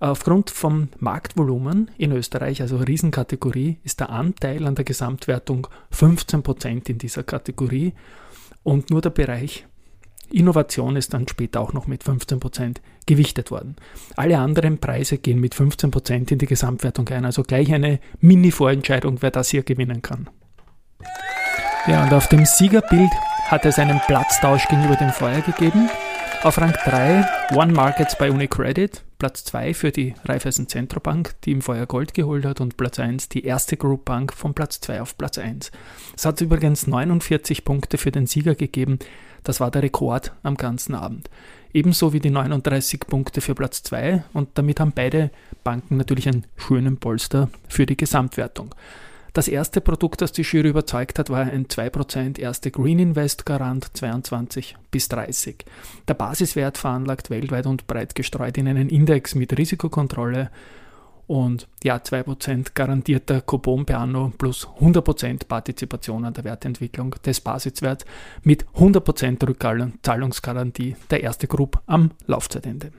Aufgrund 0.00 0.50
vom 0.50 0.88
Marktvolumen 1.00 1.90
in 1.98 2.12
Österreich, 2.12 2.62
also 2.62 2.76
Riesenkategorie, 2.76 3.78
ist 3.82 4.00
der 4.00 4.10
Anteil 4.10 4.66
an 4.66 4.76
der 4.76 4.84
Gesamtwertung 4.84 5.66
15% 5.92 6.88
in 6.88 6.98
dieser 6.98 7.24
Kategorie 7.24 7.94
und 8.62 8.90
nur 8.90 9.00
der 9.00 9.10
Bereich 9.10 9.66
Innovation 10.30 10.96
ist 10.96 11.14
dann 11.14 11.26
später 11.28 11.60
auch 11.60 11.72
noch 11.72 11.86
mit 11.86 12.04
15% 12.04 12.76
gewichtet 13.06 13.50
worden. 13.50 13.76
Alle 14.16 14.38
anderen 14.38 14.78
Preise 14.78 15.18
gehen 15.18 15.40
mit 15.40 15.54
15% 15.54 16.30
in 16.30 16.38
die 16.38 16.46
Gesamtwertung 16.46 17.08
ein, 17.08 17.24
also 17.24 17.42
gleich 17.42 17.72
eine 17.72 18.00
Mini-Vorentscheidung, 18.20 19.22
wer 19.22 19.30
das 19.30 19.48
hier 19.48 19.62
gewinnen 19.62 20.02
kann. 20.02 20.28
Ja, 21.86 22.04
und 22.04 22.12
auf 22.12 22.28
dem 22.28 22.44
Siegerbild 22.44 23.10
hat 23.46 23.64
es 23.64 23.78
einen 23.78 24.00
Platztausch 24.06 24.68
gegenüber 24.68 24.96
dem 24.96 25.10
Vorher 25.10 25.40
gegeben. 25.40 25.88
Auf 26.42 26.58
Rang 26.58 26.72
3 26.72 27.26
One 27.56 27.72
Markets 27.72 28.16
bei 28.16 28.30
Unicredit, 28.30 29.02
Platz 29.18 29.42
2 29.44 29.74
für 29.74 29.90
die 29.90 30.14
Raiffeisen 30.24 30.68
Zentrobank, 30.68 31.34
die 31.42 31.52
im 31.52 31.62
Vorjahr 31.62 31.86
Gold 31.86 32.14
geholt 32.14 32.44
hat 32.44 32.60
und 32.60 32.76
Platz 32.76 33.00
1 33.00 33.28
die 33.30 33.44
erste 33.44 33.76
Group 33.76 34.04
Bank 34.04 34.32
von 34.32 34.54
Platz 34.54 34.80
2 34.80 35.00
auf 35.02 35.18
Platz 35.18 35.38
1. 35.38 35.72
Es 36.14 36.24
hat 36.24 36.40
übrigens 36.40 36.86
49 36.86 37.64
Punkte 37.64 37.98
für 37.98 38.12
den 38.12 38.26
Sieger 38.26 38.54
gegeben, 38.54 39.00
das 39.48 39.60
war 39.60 39.70
der 39.70 39.82
Rekord 39.82 40.32
am 40.42 40.58
ganzen 40.58 40.94
Abend. 40.94 41.30
Ebenso 41.72 42.12
wie 42.12 42.20
die 42.20 42.28
39 42.28 43.00
Punkte 43.00 43.40
für 43.40 43.54
Platz 43.54 43.82
2 43.82 44.22
und 44.34 44.50
damit 44.54 44.78
haben 44.78 44.92
beide 44.94 45.30
Banken 45.64 45.96
natürlich 45.96 46.28
einen 46.28 46.44
schönen 46.58 46.98
Polster 46.98 47.48
für 47.66 47.86
die 47.86 47.96
Gesamtwertung. 47.96 48.74
Das 49.32 49.48
erste 49.48 49.80
Produkt, 49.80 50.20
das 50.20 50.32
die 50.32 50.42
Jury 50.42 50.68
überzeugt 50.68 51.18
hat, 51.18 51.30
war 51.30 51.40
ein 51.40 51.66
2% 51.66 52.38
erste 52.38 52.70
Green 52.70 52.98
Invest 52.98 53.46
Garant 53.46 53.88
22 53.96 54.76
bis 54.90 55.08
30. 55.08 55.64
Der 56.06 56.14
Basiswert 56.14 56.76
veranlagt 56.76 57.30
weltweit 57.30 57.64
und 57.64 57.86
breit 57.86 58.14
gestreut 58.14 58.58
in 58.58 58.68
einen 58.68 58.90
Index 58.90 59.34
mit 59.34 59.56
Risikokontrolle 59.56 60.50
und 61.28 61.68
ja, 61.84 61.96
2% 61.96 62.68
garantierter 62.74 63.42
Coupon 63.42 63.84
per 63.84 64.00
anno 64.00 64.32
plus 64.36 64.66
100% 64.80 65.46
Partizipation 65.46 66.24
an 66.24 66.34
der 66.34 66.44
Wertentwicklung 66.44 67.14
des 67.24 67.40
Basiswerts 67.40 68.04
mit 68.42 68.64
100% 68.76 69.46
Rückzahlungsgarantie 69.46 70.96
der 71.10 71.22
erste 71.22 71.46
Group 71.46 71.80
am 71.86 72.10
Laufzeitende. 72.26 72.92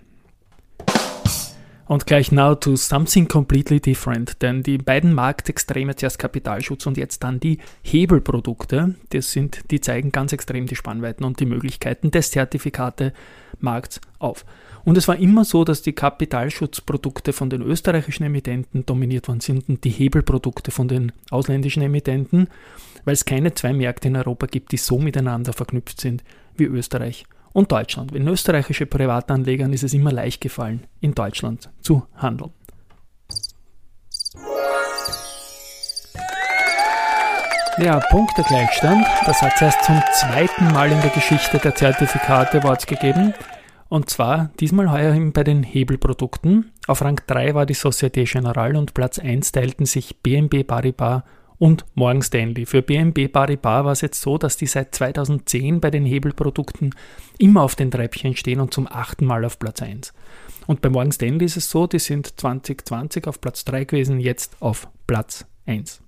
Und 1.88 2.06
gleich 2.06 2.32
now 2.32 2.54
to 2.54 2.76
something 2.76 3.28
completely 3.28 3.80
different, 3.80 4.44
denn 4.44 4.62
die 4.62 4.78
beiden 4.78 5.12
Marktextreme, 5.12 5.96
zuerst 5.96 6.20
Kapitalschutz 6.20 6.86
und 6.86 6.98
jetzt 6.98 7.24
dann 7.24 7.40
die 7.40 7.58
Hebelprodukte, 7.82 8.94
das 9.10 9.32
sind, 9.32 9.72
die 9.72 9.82
zeigen 9.82 10.12
ganz 10.12 10.34
extrem 10.34 10.68
die 10.68 10.76
Spannweiten 10.76 11.24
und 11.24 11.40
die 11.40 11.48
Möglichkeiten 11.48 12.12
des 12.12 12.30
Zertifikatemarkts 12.30 14.02
auf. 14.20 14.46
Und 14.90 14.98
es 14.98 15.08
war 15.08 15.20
immer 15.20 15.46
so, 15.46 15.64
dass 15.66 15.84
die 15.84 15.94
Kapitalschutzprodukte 15.94 17.32
von 17.32 17.52
den 17.52 17.62
österreichischen 17.62 18.24
Emittenten 18.24 18.88
dominiert 18.88 19.28
worden 19.28 19.40
sind 19.40 19.70
und 19.70 19.84
die 19.84 19.92
Hebelprodukte 19.92 20.72
von 20.72 20.88
den 20.88 21.12
ausländischen 21.30 21.84
Emittenten, 21.84 22.48
weil 23.06 23.14
es 23.14 23.24
keine 23.24 23.54
zwei 23.54 23.72
Märkte 23.72 24.08
in 24.08 24.16
Europa 24.16 24.48
gibt, 24.48 24.72
die 24.72 24.78
so 24.78 24.98
miteinander 24.98 25.54
verknüpft 25.54 26.02
sind 26.02 26.24
wie 26.56 26.64
Österreich 26.64 27.26
und 27.54 27.72
Deutschland. 27.72 28.14
Wenn 28.14 28.28
österreichische 28.28 28.88
Privatanlegern 28.88 29.74
ist 29.74 29.84
es 29.84 29.94
immer 29.94 30.12
leicht 30.12 30.42
gefallen, 30.42 30.88
in 31.02 31.14
Deutschland 31.14 31.70
zu 31.82 32.08
handeln. 32.16 32.50
Ja, 37.78 38.00
Punktegleichstand. 38.10 39.06
Das 39.28 39.40
hat 39.44 39.54
es 39.54 39.62
erst 39.62 39.84
zum 39.84 40.02
zweiten 40.14 40.66
Mal 40.72 40.92
in 40.92 41.00
der 41.02 41.12
Geschichte 41.12 41.60
der 41.60 41.76
Zertifikate 41.76 42.60
Awards 42.64 42.88
gegeben. 42.88 43.36
Und 43.90 44.10
zwar 44.10 44.52
diesmal 44.60 44.92
heuer 44.92 45.20
bei 45.32 45.44
den 45.44 45.64
Hebelprodukten. 45.64 46.72
Auf 46.88 47.02
Rang 47.02 47.20
3 47.26 47.56
war 47.56 47.66
die 47.66 47.74
Societe 47.74 48.24
Generale 48.24 48.78
und 48.78 48.94
Platz 48.94 49.18
1 49.18 49.52
teilten 49.52 49.86
sich 49.88 50.18
BNB 50.22 50.66
Paribas 50.66 51.24
und 51.58 51.86
Morgan 51.96 52.22
Stanley. 52.22 52.68
Für 52.68 52.84
BNB 52.84 53.32
Paribas 53.32 53.84
war 53.86 53.92
es 53.92 54.02
jetzt 54.02 54.22
so, 54.22 54.38
dass 54.38 54.58
die 54.58 54.68
seit 54.68 54.94
2010 54.94 55.82
bei 55.82 55.90
den 55.90 56.06
Hebelprodukten 56.06 56.94
immer 57.40 57.64
auf 57.64 57.76
den 57.76 57.90
Treppchen 57.90 58.36
stehen 58.36 58.62
und 58.62 58.74
zum 58.74 58.88
achten 58.88 59.26
Mal 59.26 59.44
auf 59.44 59.58
Platz 59.58 59.82
1. 59.82 60.14
Und 60.68 60.82
bei 60.82 60.90
Morgan 60.90 61.12
Stanley 61.12 61.46
ist 61.46 61.58
es 61.58 61.70
so, 61.70 61.88
die 61.88 62.00
sind 62.00 62.40
2020 62.40 63.26
auf 63.26 63.42
Platz 63.42 63.66
3 63.66 63.86
gewesen, 63.86 64.20
jetzt 64.20 64.56
auf 64.62 64.88
Platz 65.08 65.46
1. 65.66 66.02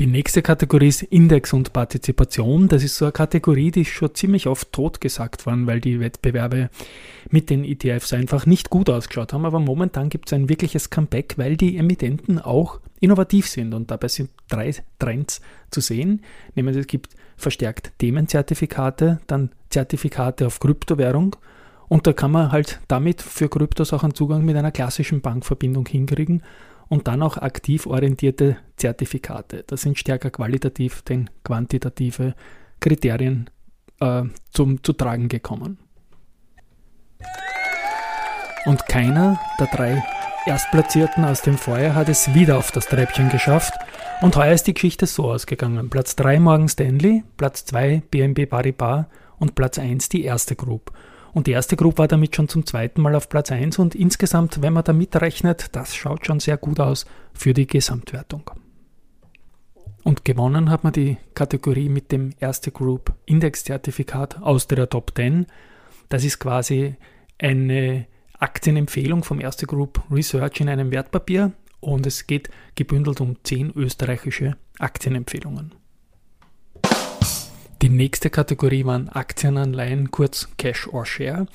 Die 0.00 0.06
nächste 0.06 0.40
Kategorie 0.40 0.88
ist 0.88 1.02
Index 1.02 1.52
und 1.52 1.74
Partizipation. 1.74 2.68
Das 2.68 2.82
ist 2.82 2.96
so 2.96 3.04
eine 3.04 3.12
Kategorie, 3.12 3.70
die 3.70 3.82
ist 3.82 3.90
schon 3.90 4.14
ziemlich 4.14 4.46
oft 4.46 4.72
totgesagt 4.72 5.44
worden, 5.44 5.66
weil 5.66 5.82
die 5.82 6.00
Wettbewerbe 6.00 6.70
mit 7.28 7.50
den 7.50 7.64
ETFs 7.64 8.14
einfach 8.14 8.46
nicht 8.46 8.70
gut 8.70 8.88
ausgeschaut 8.88 9.34
haben. 9.34 9.44
Aber 9.44 9.60
momentan 9.60 10.08
gibt 10.08 10.28
es 10.28 10.32
ein 10.32 10.48
wirkliches 10.48 10.88
Comeback, 10.88 11.34
weil 11.36 11.58
die 11.58 11.76
Emittenten 11.76 12.38
auch 12.38 12.80
innovativ 12.98 13.46
sind. 13.46 13.74
Und 13.74 13.90
dabei 13.90 14.08
sind 14.08 14.30
drei 14.48 14.74
Trends 14.98 15.42
zu 15.70 15.82
sehen. 15.82 16.22
Nämlich 16.54 16.78
es 16.78 16.86
gibt 16.86 17.12
verstärkt 17.36 17.92
Themenzertifikate, 17.98 19.20
dann 19.26 19.50
Zertifikate 19.68 20.46
auf 20.46 20.60
Kryptowährung. 20.60 21.36
Und 21.88 22.06
da 22.06 22.14
kann 22.14 22.30
man 22.30 22.52
halt 22.52 22.80
damit 22.88 23.20
für 23.20 23.50
Kryptos 23.50 23.92
auch 23.92 24.02
einen 24.02 24.14
Zugang 24.14 24.46
mit 24.46 24.56
einer 24.56 24.72
klassischen 24.72 25.20
Bankverbindung 25.20 25.86
hinkriegen 25.86 26.42
und 26.90 27.06
dann 27.08 27.22
auch 27.22 27.38
aktiv 27.38 27.86
orientierte 27.86 28.58
Zertifikate. 28.76 29.64
Das 29.68 29.80
sind 29.82 29.98
stärker 29.98 30.30
qualitativ 30.30 31.02
denn 31.02 31.30
quantitative 31.44 32.34
Kriterien 32.80 33.48
äh, 34.00 34.24
zum, 34.50 34.82
zu 34.82 34.92
tragen 34.92 35.28
gekommen. 35.28 35.78
Und 38.66 38.86
keiner 38.86 39.40
der 39.58 39.68
drei 39.68 40.04
Erstplatzierten 40.46 41.24
aus 41.24 41.42
dem 41.42 41.56
Vorjahr 41.56 41.94
hat 41.94 42.08
es 42.08 42.34
wieder 42.34 42.58
auf 42.58 42.72
das 42.72 42.86
Treppchen 42.86 43.28
geschafft. 43.28 43.72
Und 44.20 44.36
heuer 44.36 44.52
ist 44.52 44.66
die 44.66 44.74
Geschichte 44.74 45.06
so 45.06 45.30
ausgegangen. 45.30 45.90
Platz 45.90 46.16
3 46.16 46.40
Morgan 46.40 46.68
Stanley, 46.68 47.22
Platz 47.36 47.64
2 47.66 48.02
BNB 48.10 48.48
Paribas 48.48 49.06
und 49.38 49.54
Platz 49.54 49.78
1 49.78 50.08
die 50.08 50.24
erste 50.24 50.56
Group. 50.56 50.92
Und 51.32 51.46
die 51.46 51.52
erste 51.52 51.76
Gruppe 51.76 51.98
war 51.98 52.08
damit 52.08 52.34
schon 52.34 52.48
zum 52.48 52.66
zweiten 52.66 53.00
Mal 53.00 53.14
auf 53.14 53.28
Platz 53.28 53.52
1 53.52 53.78
und 53.78 53.94
insgesamt, 53.94 54.62
wenn 54.62 54.72
man 54.72 54.84
da 54.84 54.92
mitrechnet, 54.92 55.68
das 55.72 55.94
schaut 55.94 56.26
schon 56.26 56.40
sehr 56.40 56.56
gut 56.56 56.80
aus 56.80 57.06
für 57.32 57.54
die 57.54 57.66
Gesamtwertung. 57.66 58.50
Und 60.02 60.24
gewonnen 60.24 60.70
hat 60.70 60.82
man 60.82 60.92
die 60.92 61.18
Kategorie 61.34 61.88
mit 61.88 62.10
dem 62.10 62.30
erste 62.40 62.72
Group 62.72 63.14
Index-Zertifikat 63.26 64.42
aus 64.42 64.66
der 64.66 64.88
Top 64.88 65.12
10. 65.14 65.46
Das 66.08 66.24
ist 66.24 66.38
quasi 66.38 66.96
eine 67.38 68.06
Aktienempfehlung 68.38 69.22
vom 69.22 69.40
erste 69.40 69.66
Group 69.66 70.02
Research 70.10 70.60
in 70.60 70.68
einem 70.68 70.90
Wertpapier 70.90 71.52
und 71.80 72.06
es 72.06 72.26
geht 72.26 72.50
gebündelt 72.74 73.20
um 73.20 73.36
10 73.42 73.72
österreichische 73.76 74.56
Aktienempfehlungen. 74.78 75.79
Die 77.82 77.88
nächste 77.88 78.28
Kategorie 78.28 78.84
waren 78.84 79.08
Aktienanleihen, 79.08 80.10
kurz 80.10 80.48
Cash 80.58 80.86
or 80.88 81.06
Share. 81.06 81.46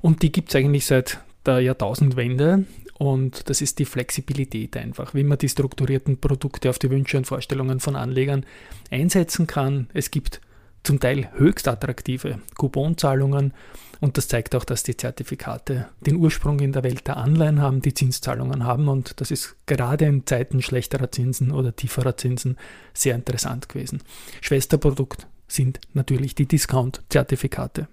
Und 0.00 0.22
die 0.22 0.30
gibt 0.30 0.50
es 0.50 0.54
eigentlich 0.54 0.86
seit 0.86 1.18
der 1.44 1.58
Jahrtausendwende. 1.60 2.64
Und 2.96 3.50
das 3.50 3.60
ist 3.60 3.80
die 3.80 3.84
Flexibilität 3.84 4.76
einfach, 4.76 5.14
wie 5.14 5.24
man 5.24 5.38
die 5.38 5.48
strukturierten 5.48 6.18
Produkte 6.18 6.70
auf 6.70 6.78
die 6.78 6.90
Wünsche 6.90 7.16
und 7.16 7.26
Vorstellungen 7.26 7.80
von 7.80 7.96
Anlegern 7.96 8.46
einsetzen 8.88 9.48
kann. 9.48 9.88
Es 9.94 10.12
gibt 10.12 10.40
zum 10.84 11.00
Teil 11.00 11.28
höchst 11.34 11.66
attraktive 11.66 12.38
Couponzahlungen 12.56 13.52
und 14.00 14.16
das 14.16 14.28
zeigt 14.28 14.54
auch, 14.54 14.64
dass 14.64 14.84
die 14.84 14.96
Zertifikate 14.96 15.88
den 16.02 16.16
Ursprung 16.16 16.60
in 16.60 16.72
der 16.72 16.84
Welt 16.84 17.08
der 17.08 17.16
Anleihen 17.16 17.60
haben, 17.60 17.80
die 17.80 17.94
Zinszahlungen 17.94 18.64
haben 18.64 18.86
und 18.88 19.20
das 19.20 19.30
ist 19.30 19.56
gerade 19.66 20.04
in 20.04 20.26
Zeiten 20.26 20.62
schlechterer 20.62 21.10
Zinsen 21.10 21.50
oder 21.50 21.74
tieferer 21.74 22.16
Zinsen 22.16 22.58
sehr 22.92 23.14
interessant 23.14 23.68
gewesen. 23.70 24.02
Schwesterprodukt 24.42 25.26
sind 25.46 25.80
natürlich 25.92 26.34
die 26.34 26.46
Discount-Zertifikate. 26.46 27.88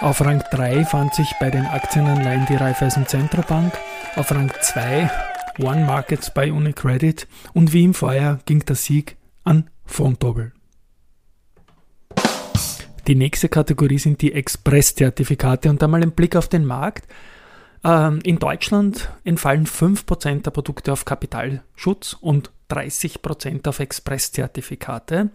Auf 0.00 0.20
Rang 0.20 0.42
3 0.50 0.84
fand 0.84 1.14
sich 1.14 1.32
bei 1.40 1.50
den 1.50 1.66
Aktienanleihen 1.66 2.46
die 2.46 2.56
Raiffeisen 2.56 3.06
Zentrobank, 3.06 3.72
auf 4.16 4.30
Rang 4.30 4.52
2 4.60 5.10
One 5.58 5.84
Markets 5.84 6.32
bei 6.32 6.52
Unicredit 6.52 7.28
und 7.52 7.72
wie 7.72 7.84
im 7.84 7.94
Vorjahr 7.94 8.40
ging 8.44 8.64
der 8.64 8.76
Sieg 8.76 9.16
an 9.44 9.70
Fontobel. 9.86 10.52
Die 13.06 13.14
nächste 13.14 13.48
Kategorie 13.48 13.98
sind 13.98 14.22
die 14.22 14.32
Express-Zertifikate 14.32 15.68
und 15.70 15.80
da 15.82 15.88
mal 15.88 16.02
ein 16.02 16.12
Blick 16.12 16.36
auf 16.36 16.48
den 16.48 16.64
Markt. 16.64 17.06
Ähm, 17.84 18.20
in 18.24 18.38
Deutschland 18.38 19.10
entfallen 19.24 19.66
5% 19.66 20.42
der 20.42 20.50
Produkte 20.50 20.92
auf 20.92 21.04
Kapitalschutz 21.04 22.16
und 22.18 22.50
30% 22.70 23.68
auf 23.68 23.80
Express-Zertifikate. 23.80 25.30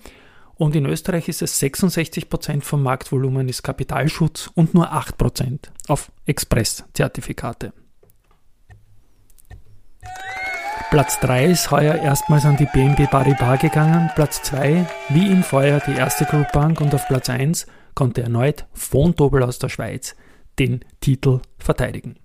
Und 0.56 0.76
in 0.76 0.86
Österreich 0.86 1.30
ist 1.30 1.42
es 1.42 1.62
66% 1.62 2.62
vom 2.62 2.84
Marktvolumen 2.84 3.48
ist 3.48 3.64
Kapitalschutz 3.64 4.50
und 4.56 4.74
nur 4.74 4.92
8% 4.94 5.70
auf 5.88 6.12
Express-Zertifikate. 6.26 7.74
Platz 10.92 11.20
3 11.20 11.46
ist 11.46 11.70
heuer 11.70 11.96
erstmals 11.96 12.46
an 12.46 12.58
die 12.58 12.66
BNB 12.66 13.10
Paribas 13.12 13.62
gegangen, 13.62 14.10
Platz 14.16 14.42
2 14.42 14.88
wie 15.10 15.32
im 15.32 15.44
Vorjahr 15.44 15.82
die 15.86 15.94
erste 15.94 16.26
Group 16.26 16.52
Bank 16.52 16.82
und 16.82 16.96
auf 16.96 17.08
Platz 17.08 17.30
1 17.30 17.68
konnte 17.94 18.24
erneut 18.24 18.66
Fontobel 18.74 19.44
aus 19.44 19.60
der 19.60 19.70
Schweiz 19.70 20.16
den 20.58 20.84
Titel 21.00 21.42
verteidigen. 21.60 22.18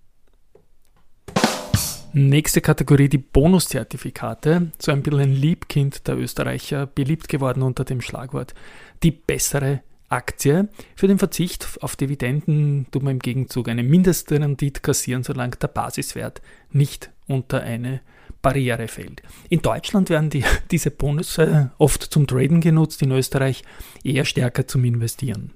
Nächste 2.16 2.60
Kategorie, 2.60 3.08
die 3.08 3.18
Bonuszertifikate. 3.18 4.70
So 4.78 4.92
ein 4.92 5.02
bisschen 5.02 5.18
ein 5.18 5.34
Liebkind 5.34 6.06
der 6.06 6.16
Österreicher, 6.16 6.86
beliebt 6.86 7.26
geworden 7.26 7.62
unter 7.62 7.82
dem 7.82 8.00
Schlagwort 8.00 8.54
die 9.02 9.10
bessere 9.10 9.80
Aktie. 10.10 10.68
Für 10.94 11.08
den 11.08 11.18
Verzicht 11.18 11.66
auf 11.80 11.96
Dividenden 11.96 12.86
tut 12.92 13.02
man 13.02 13.14
im 13.14 13.18
Gegenzug 13.18 13.68
eine 13.68 13.82
Mindestrendite 13.82 14.80
kassieren, 14.80 15.24
solange 15.24 15.56
der 15.56 15.66
Basiswert 15.66 16.40
nicht 16.70 17.10
unter 17.26 17.64
eine 17.64 18.00
Barriere 18.42 18.86
fällt. 18.86 19.22
In 19.48 19.62
Deutschland 19.62 20.08
werden 20.08 20.30
die, 20.30 20.44
diese 20.70 20.92
Bonus 20.92 21.36
oft 21.78 22.04
zum 22.04 22.28
Traden 22.28 22.60
genutzt, 22.60 23.02
in 23.02 23.10
Österreich 23.10 23.64
eher 24.04 24.24
stärker 24.24 24.68
zum 24.68 24.84
Investieren. 24.84 25.50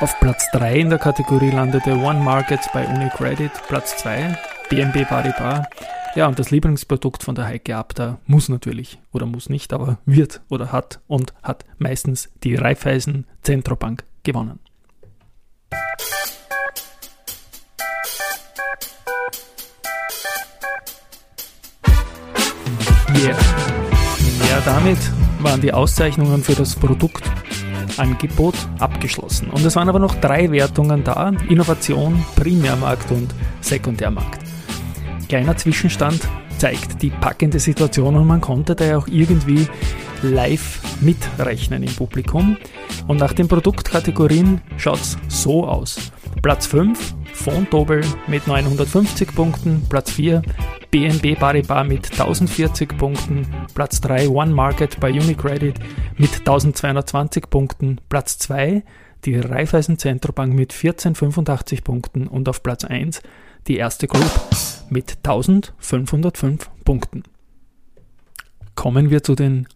Auf 0.00 0.18
Platz 0.18 0.50
3 0.52 0.76
in 0.76 0.88
der 0.88 0.98
Kategorie 0.98 1.50
landete 1.50 1.94
One 1.94 2.20
Markets 2.20 2.70
bei 2.72 2.86
UniCredit, 2.86 3.50
Platz 3.68 3.98
2 3.98 4.34
BNB 4.70 5.06
Paribas. 5.06 5.66
Ja, 6.14 6.26
und 6.26 6.38
das 6.38 6.50
Lieblingsprodukt 6.50 7.22
von 7.22 7.34
der 7.34 7.44
Heike 7.44 7.76
Abda 7.76 8.18
muss 8.24 8.48
natürlich 8.48 8.98
oder 9.12 9.26
muss 9.26 9.50
nicht, 9.50 9.74
aber 9.74 9.98
wird 10.06 10.40
oder 10.48 10.72
hat 10.72 11.00
und 11.06 11.34
hat 11.42 11.66
meistens 11.76 12.30
die 12.42 12.54
Raiffeisen 12.54 13.26
Zentrobank 13.42 14.04
gewonnen. 14.22 14.58
Yeah. 23.22 23.36
Ja, 24.48 24.60
damit 24.64 24.98
waren 25.40 25.60
die 25.60 25.74
Auszeichnungen 25.74 26.42
für 26.42 26.54
das 26.54 26.74
Produkt 26.74 27.22
Angebot 28.00 28.54
abgeschlossen. 28.78 29.50
Und 29.50 29.64
es 29.64 29.76
waren 29.76 29.88
aber 29.88 29.98
noch 29.98 30.14
drei 30.16 30.50
Wertungen 30.50 31.04
da: 31.04 31.32
Innovation, 31.48 32.24
Primärmarkt 32.34 33.10
und 33.10 33.34
Sekundärmarkt. 33.60 34.40
Kleiner 35.28 35.56
Zwischenstand 35.56 36.20
zeigt 36.58 37.02
die 37.02 37.10
packende 37.10 37.60
Situation 37.60 38.16
und 38.16 38.26
man 38.26 38.40
konnte 38.40 38.74
da 38.74 38.84
ja 38.84 38.98
auch 38.98 39.06
irgendwie 39.06 39.68
live 40.22 40.80
mitrechnen 41.00 41.82
im 41.82 41.94
Publikum. 41.94 42.56
Und 43.06 43.18
nach 43.18 43.32
den 43.32 43.48
Produktkategorien 43.48 44.60
schaut 44.76 45.00
es 45.00 45.18
so 45.28 45.66
aus. 45.66 46.12
Platz 46.42 46.66
5, 46.66 47.14
Fontobel 47.32 48.02
mit 48.26 48.46
950 48.46 49.34
Punkten, 49.34 49.86
Platz 49.88 50.10
4, 50.10 50.42
BNB 50.90 51.38
Paribas 51.38 51.86
mit 51.86 52.10
1040 52.10 52.98
Punkten, 52.98 53.46
Platz 53.74 54.00
3 54.00 54.28
One 54.28 54.52
Market 54.52 54.98
bei 54.98 55.12
Unicredit 55.12 55.78
mit 56.18 56.40
1220 56.40 57.48
Punkten, 57.48 58.00
Platz 58.08 58.38
2 58.38 58.82
die 59.24 59.36
Raiffeisen 59.36 59.98
Zentrobank 59.98 60.52
mit 60.52 60.72
1485 60.72 61.84
Punkten 61.84 62.26
und 62.26 62.48
auf 62.48 62.64
Platz 62.64 62.84
1 62.84 63.22
die 63.68 63.76
erste 63.76 64.08
Group 64.08 64.30
mit 64.88 65.18
1505 65.18 66.70
Punkten. 66.84 67.22
Kommen 68.74 69.10
wir 69.10 69.22
zu 69.22 69.36
den 69.36 69.68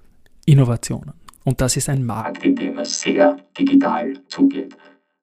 Innovationen. 0.46 1.12
Und 1.44 1.60
das 1.60 1.76
ist 1.76 1.88
ein 1.88 2.04
Markt, 2.04 2.42
in 2.42 2.56
dem 2.56 2.78
es 2.78 3.00
sehr 3.00 3.36
digital 3.56 4.14
zugeht. 4.26 4.76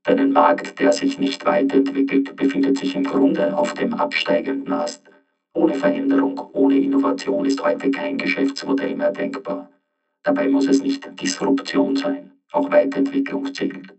Denn 0.08 0.20
ein 0.20 0.32
Markt, 0.32 0.80
der 0.80 0.94
sich 0.94 1.20
nicht 1.20 1.46
weiterentwickelt, 1.46 2.36
befindet 2.38 2.78
sich 2.78 2.96
im 2.96 3.04
Grunde 3.04 3.58
auf 3.58 3.74
dem 3.74 3.94
absteigenden 3.94 4.72
Ast. 4.72 5.11
Ohne 5.54 5.76
Veränderung, 5.76 6.42
ohne 6.54 6.78
Innovation 6.78 7.46
ist 7.46 7.62
heute 7.64 7.90
kein 7.90 8.18
Geschäftsmodell 8.18 8.96
mehr 8.96 9.12
denkbar. 9.12 9.70
Dabei 10.24 10.48
muss 10.48 10.68
es 10.68 10.82
nicht 10.82 11.20
Disruption 11.20 11.96
sein, 11.96 12.32
auch 12.52 12.72
Weiterentwicklung 12.72 13.54
zählt. 13.54 13.94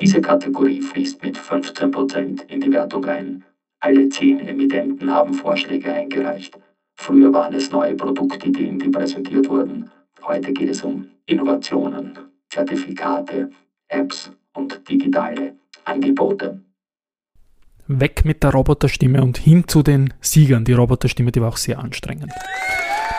Diese 0.00 0.20
Kategorie 0.20 0.80
fließt 0.82 1.22
mit 1.22 1.38
15% 1.38 2.44
in 2.48 2.60
die 2.60 2.72
Wertung 2.72 3.04
ein. 3.06 3.38
Alle 3.80 4.08
zehn 4.08 4.40
Emittenten 4.40 5.12
haben 5.12 5.34
Vorschläge 5.34 5.92
eingereicht. 5.92 6.58
Früher 6.96 7.32
waren 7.32 7.54
es 7.54 7.70
neue 7.70 7.94
Produktideen, 7.94 8.78
die 8.78 8.90
präsentiert 8.90 9.48
wurden. 9.48 9.84
Heute 10.24 10.52
geht 10.52 10.70
es 10.70 10.82
um 10.82 11.04
Innovationen, 11.26 12.18
Zertifikate, 12.50 13.48
Apps 13.88 14.30
und 14.54 14.88
digitale 14.88 15.52
Angebote 15.84 16.58
weg 17.98 18.24
mit 18.24 18.42
der 18.42 18.50
Roboterstimme 18.52 19.22
und 19.22 19.38
hin 19.38 19.66
zu 19.66 19.82
den 19.82 20.14
Siegern. 20.20 20.64
Die 20.64 20.72
Roboterstimme, 20.72 21.32
die 21.32 21.40
war 21.40 21.48
auch 21.48 21.56
sehr 21.56 21.78
anstrengend. 21.78 22.32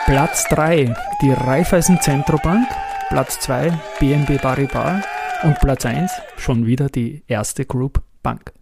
Platz 0.06 0.44
3, 0.48 0.94
die 1.20 1.32
Raiffeisen 1.32 2.00
Zentrobank. 2.00 2.66
Platz 3.08 3.38
2, 3.40 3.78
BNB 4.00 4.40
Paribas. 4.40 5.04
Und 5.42 5.58
Platz 5.58 5.84
1, 5.84 6.10
schon 6.36 6.66
wieder 6.66 6.88
die 6.88 7.24
erste 7.26 7.66
Group 7.66 8.02
Bank. 8.22 8.52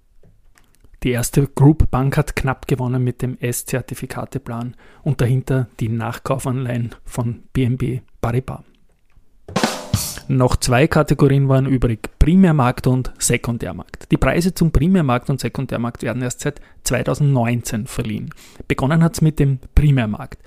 Die 1.02 1.10
erste 1.10 1.46
Group 1.46 1.90
Bank 1.90 2.16
hat 2.16 2.36
knapp 2.36 2.66
gewonnen 2.66 3.04
mit 3.04 3.22
dem 3.22 3.38
S-Zertifikateplan 3.38 4.76
und 5.02 5.20
dahinter 5.20 5.68
die 5.78 5.88
Nachkaufanleihen 5.88 6.94
von 7.04 7.44
BNB 7.52 8.00
Paribas. 8.20 8.69
Noch 10.30 10.54
zwei 10.54 10.86
Kategorien 10.86 11.48
waren 11.48 11.66
übrig, 11.66 12.08
Primärmarkt 12.20 12.86
und 12.86 13.12
Sekundärmarkt. 13.18 14.12
Die 14.12 14.16
Preise 14.16 14.54
zum 14.54 14.70
Primärmarkt 14.70 15.28
und 15.28 15.40
Sekundärmarkt 15.40 16.04
werden 16.04 16.22
erst 16.22 16.38
seit 16.38 16.60
2019 16.84 17.88
verliehen. 17.88 18.30
Begonnen 18.68 19.02
hat 19.02 19.14
es 19.14 19.22
mit 19.22 19.40
dem 19.40 19.58
Primärmarkt. 19.74 20.38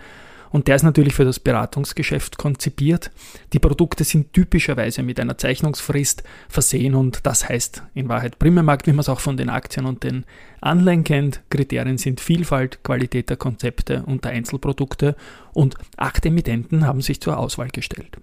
Und 0.51 0.69
der 0.69 0.77
ist 0.77 0.83
natürlich 0.83 1.13
für 1.13 1.25
das 1.25 1.37
Beratungsgeschäft 1.37 2.37
konzipiert. 2.37 3.11
Die 3.51 3.59
Produkte 3.59 4.05
sind 4.05 4.31
typischerweise 4.31 5.03
mit 5.03 5.19
einer 5.19 5.37
Zeichnungsfrist 5.37 6.23
versehen 6.47 6.95
und 6.95 7.25
das 7.25 7.49
heißt 7.49 7.83
in 7.93 8.07
Wahrheit 8.07 8.39
Primärmarkt, 8.39 8.87
wie 8.87 8.93
man 8.93 9.01
es 9.01 9.09
auch 9.09 9.19
von 9.19 9.35
den 9.35 9.49
Aktien 9.49 9.85
und 9.85 10.05
den 10.05 10.23
Anleihen 10.61 11.03
kennt. 11.03 11.41
Kriterien 11.49 11.97
sind 11.97 12.21
Vielfalt, 12.21 12.85
Qualität 12.85 13.29
der 13.29 13.35
Konzepte 13.35 14.03
und 14.05 14.23
der 14.23 14.31
Einzelprodukte 14.31 15.17
und 15.51 15.75
acht 15.97 16.25
Emittenten 16.25 16.87
haben 16.87 17.01
sich 17.01 17.19
zur 17.19 17.37
Auswahl 17.37 17.67
gestellt. 17.67 18.17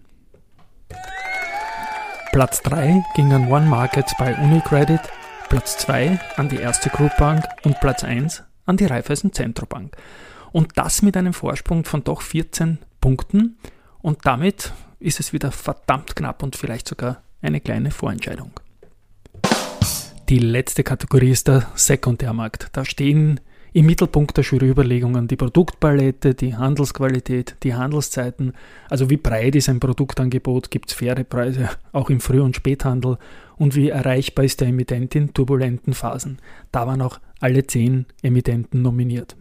Platz 2.32 2.62
3 2.62 3.02
ging 3.16 3.32
an 3.32 3.50
One 3.50 3.66
Markets 3.66 4.14
bei 4.16 4.36
UniCredit, 4.36 5.00
Platz 5.48 5.78
2 5.78 6.20
an 6.36 6.48
die 6.48 6.58
erste 6.58 6.88
Group 6.88 7.16
Bank 7.16 7.44
und 7.64 7.80
Platz 7.80 8.04
1 8.04 8.44
an 8.66 8.76
die 8.76 8.86
Raiffeisen 8.86 9.32
Zentrobank. 9.32 9.96
Und 10.52 10.78
das 10.78 11.02
mit 11.02 11.16
einem 11.16 11.32
Vorsprung 11.32 11.84
von 11.84 12.04
doch 12.04 12.22
14 12.22 12.78
Punkten. 13.00 13.58
Und 14.00 14.26
damit 14.26 14.72
ist 15.00 15.18
es 15.18 15.32
wieder 15.32 15.50
verdammt 15.50 16.14
knapp 16.14 16.44
und 16.44 16.54
vielleicht 16.54 16.86
sogar 16.86 17.20
eine 17.42 17.60
kleine 17.60 17.90
Vorentscheidung. 17.90 18.52
Die 20.28 20.38
letzte 20.38 20.84
Kategorie 20.84 21.32
ist 21.32 21.48
der 21.48 21.66
Sekundärmarkt. 21.74 22.68
Da 22.74 22.84
stehen 22.84 23.40
im 23.72 23.86
Mittelpunkt 23.86 24.36
der 24.36 24.44
Juryüberlegungen 24.44 25.28
die 25.28 25.36
Produktpalette, 25.36 26.34
die 26.34 26.56
Handelsqualität, 26.56 27.56
die 27.62 27.74
Handelszeiten, 27.74 28.52
also 28.88 29.10
wie 29.10 29.16
breit 29.16 29.54
ist 29.54 29.68
ein 29.68 29.80
Produktangebot, 29.80 30.70
gibt 30.70 30.90
es 30.90 30.96
faire 30.96 31.24
Preise, 31.24 31.70
auch 31.92 32.10
im 32.10 32.20
Früh- 32.20 32.40
und 32.40 32.56
Späthandel 32.56 33.18
und 33.56 33.74
wie 33.74 33.90
erreichbar 33.90 34.44
ist 34.44 34.60
der 34.60 34.68
Emittent 34.68 35.14
in 35.14 35.32
turbulenten 35.32 35.94
Phasen. 35.94 36.38
Da 36.72 36.86
waren 36.86 37.02
auch 37.02 37.20
alle 37.40 37.66
zehn 37.66 38.06
Emittenten 38.22 38.82
nominiert. 38.82 39.36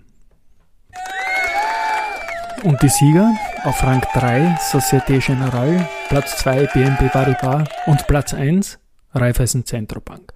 Und 2.63 2.81
die 2.81 2.89
Sieger 2.89 3.31
auf 3.63 3.81
Rang 3.83 4.01
3 4.13 4.57
Societe 4.59 5.19
Generale, 5.19 5.87
Platz 6.09 6.37
2 6.39 6.65
BNP 6.67 7.07
Paribas 7.09 7.67
und 7.85 8.05
Platz 8.05 8.33
1 8.33 8.79
Raiffeisen 9.13 9.65
Zentrobank. 9.65 10.33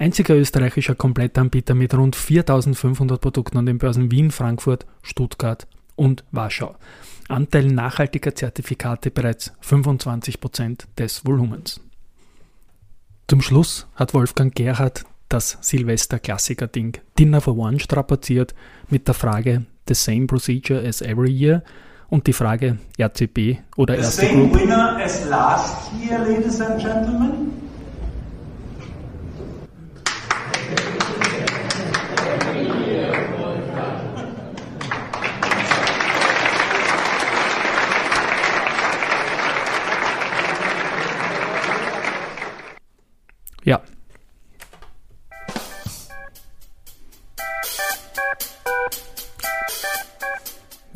Einziger 0.00 0.34
österreichischer 0.34 0.94
Komplettanbieter 0.94 1.74
mit 1.74 1.92
rund 1.92 2.16
4500 2.16 3.20
Produkten 3.20 3.58
an 3.58 3.66
den 3.66 3.76
Börsen 3.76 4.10
Wien, 4.10 4.30
Frankfurt, 4.30 4.86
Stuttgart 5.02 5.66
und 5.94 6.24
Warschau. 6.32 6.74
Anteil 7.28 7.66
nachhaltiger 7.66 8.34
Zertifikate 8.34 9.10
bereits 9.10 9.52
25% 9.62 10.84
des 10.96 11.26
Volumens. 11.26 11.82
Zum 13.28 13.42
Schluss 13.42 13.88
hat 13.94 14.14
Wolfgang 14.14 14.54
Gerhard 14.54 15.04
das 15.28 15.58
Silvester-Klassiker-Ding 15.60 16.96
Dinner 17.18 17.42
for 17.42 17.58
One 17.58 17.78
strapaziert 17.78 18.54
mit 18.88 19.06
der 19.06 19.14
Frage 19.14 19.66
The 19.86 19.92
same 19.94 20.26
procedure 20.26 20.80
as 20.82 21.02
every 21.02 21.30
year 21.30 21.62
und 22.08 22.26
die 22.26 22.32
Frage 22.32 22.78
RCB 22.98 23.58
oder 23.76 23.96
The 23.96 24.00
erste 24.00 24.26
same 24.26 24.48
Group. 24.48 24.60
winner 24.62 24.96
as 24.96 25.28
last 25.28 25.92
year, 25.92 26.18
ladies 26.20 26.58
and 26.58 26.80
gentlemen. 26.80 27.69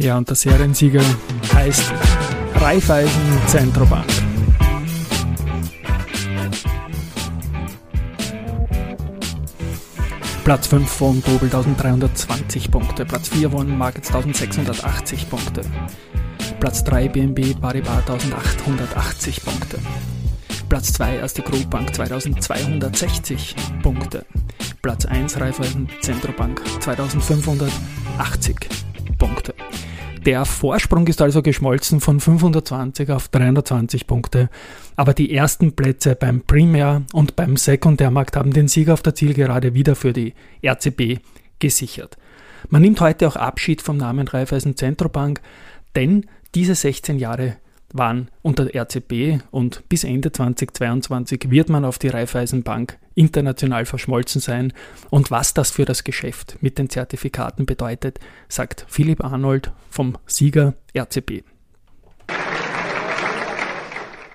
Ja, 0.04 0.18
und 0.18 0.28
der 0.28 0.36
Seriensieger 0.36 1.00
heißt 1.54 1.90
Raiffeisen 2.56 3.40
Zentrobank. 3.46 4.04
Platz 10.44 10.66
5 10.66 10.90
von 10.90 11.22
Dobel 11.22 11.44
1320 11.44 12.70
Punkte, 12.70 13.06
Platz 13.06 13.30
4 13.30 13.50
von 13.50 13.78
Markets 13.78 14.14
1680 14.14 15.30
Punkte, 15.30 15.62
Platz 16.60 16.84
3 16.84 17.08
BNB 17.08 17.58
Paribas 17.58 18.00
1880 18.00 19.42
Punkte, 19.42 19.78
Platz 20.68 20.92
2 20.92 21.16
Erste 21.16 21.40
Groupbank 21.40 21.94
2260 21.94 23.56
Punkte, 23.82 24.26
Platz 24.82 25.06
1 25.06 25.40
Raiffeisen 25.40 25.88
Zentrobank 26.02 26.60
2580 26.80 28.68
Punkte. 29.16 29.54
Der 30.24 30.46
Vorsprung 30.46 31.06
ist 31.06 31.20
also 31.20 31.42
geschmolzen 31.42 32.00
von 32.00 32.18
520 32.18 33.10
auf 33.10 33.28
320 33.28 34.06
Punkte. 34.06 34.48
Aber 34.96 35.12
die 35.12 35.34
ersten 35.34 35.72
Plätze 35.72 36.14
beim 36.14 36.40
Primär- 36.40 37.02
und 37.12 37.36
beim 37.36 37.58
Sekundärmarkt 37.58 38.34
haben 38.34 38.52
den 38.52 38.68
Sieg 38.68 38.88
auf 38.88 39.02
der 39.02 39.14
Zielgerade 39.14 39.74
wieder 39.74 39.94
für 39.94 40.14
die 40.14 40.32
RCB 40.64 41.20
gesichert. 41.58 42.16
Man 42.70 42.80
nimmt 42.80 43.02
heute 43.02 43.28
auch 43.28 43.36
Abschied 43.36 43.82
vom 43.82 43.98
Namen 43.98 44.26
Raiffeisen 44.26 44.76
Zentrobank, 44.76 45.42
denn 45.94 46.24
diese 46.54 46.74
16 46.74 47.18
Jahre 47.18 47.58
waren 47.94 48.28
unter 48.42 48.74
RCB 48.74 49.40
und 49.50 49.88
bis 49.88 50.04
Ende 50.04 50.32
2022 50.32 51.50
wird 51.50 51.70
man 51.70 51.84
auf 51.84 51.98
die 51.98 52.08
Raiffeisenbank 52.08 52.98
international 53.14 53.86
verschmolzen 53.86 54.40
sein. 54.40 54.72
Und 55.10 55.30
was 55.30 55.54
das 55.54 55.70
für 55.70 55.84
das 55.84 56.04
Geschäft 56.04 56.58
mit 56.60 56.76
den 56.76 56.90
Zertifikaten 56.90 57.64
bedeutet, 57.64 58.18
sagt 58.48 58.84
Philipp 58.88 59.24
Arnold 59.24 59.72
vom 59.88 60.18
Sieger 60.26 60.74
RCB. 60.94 61.53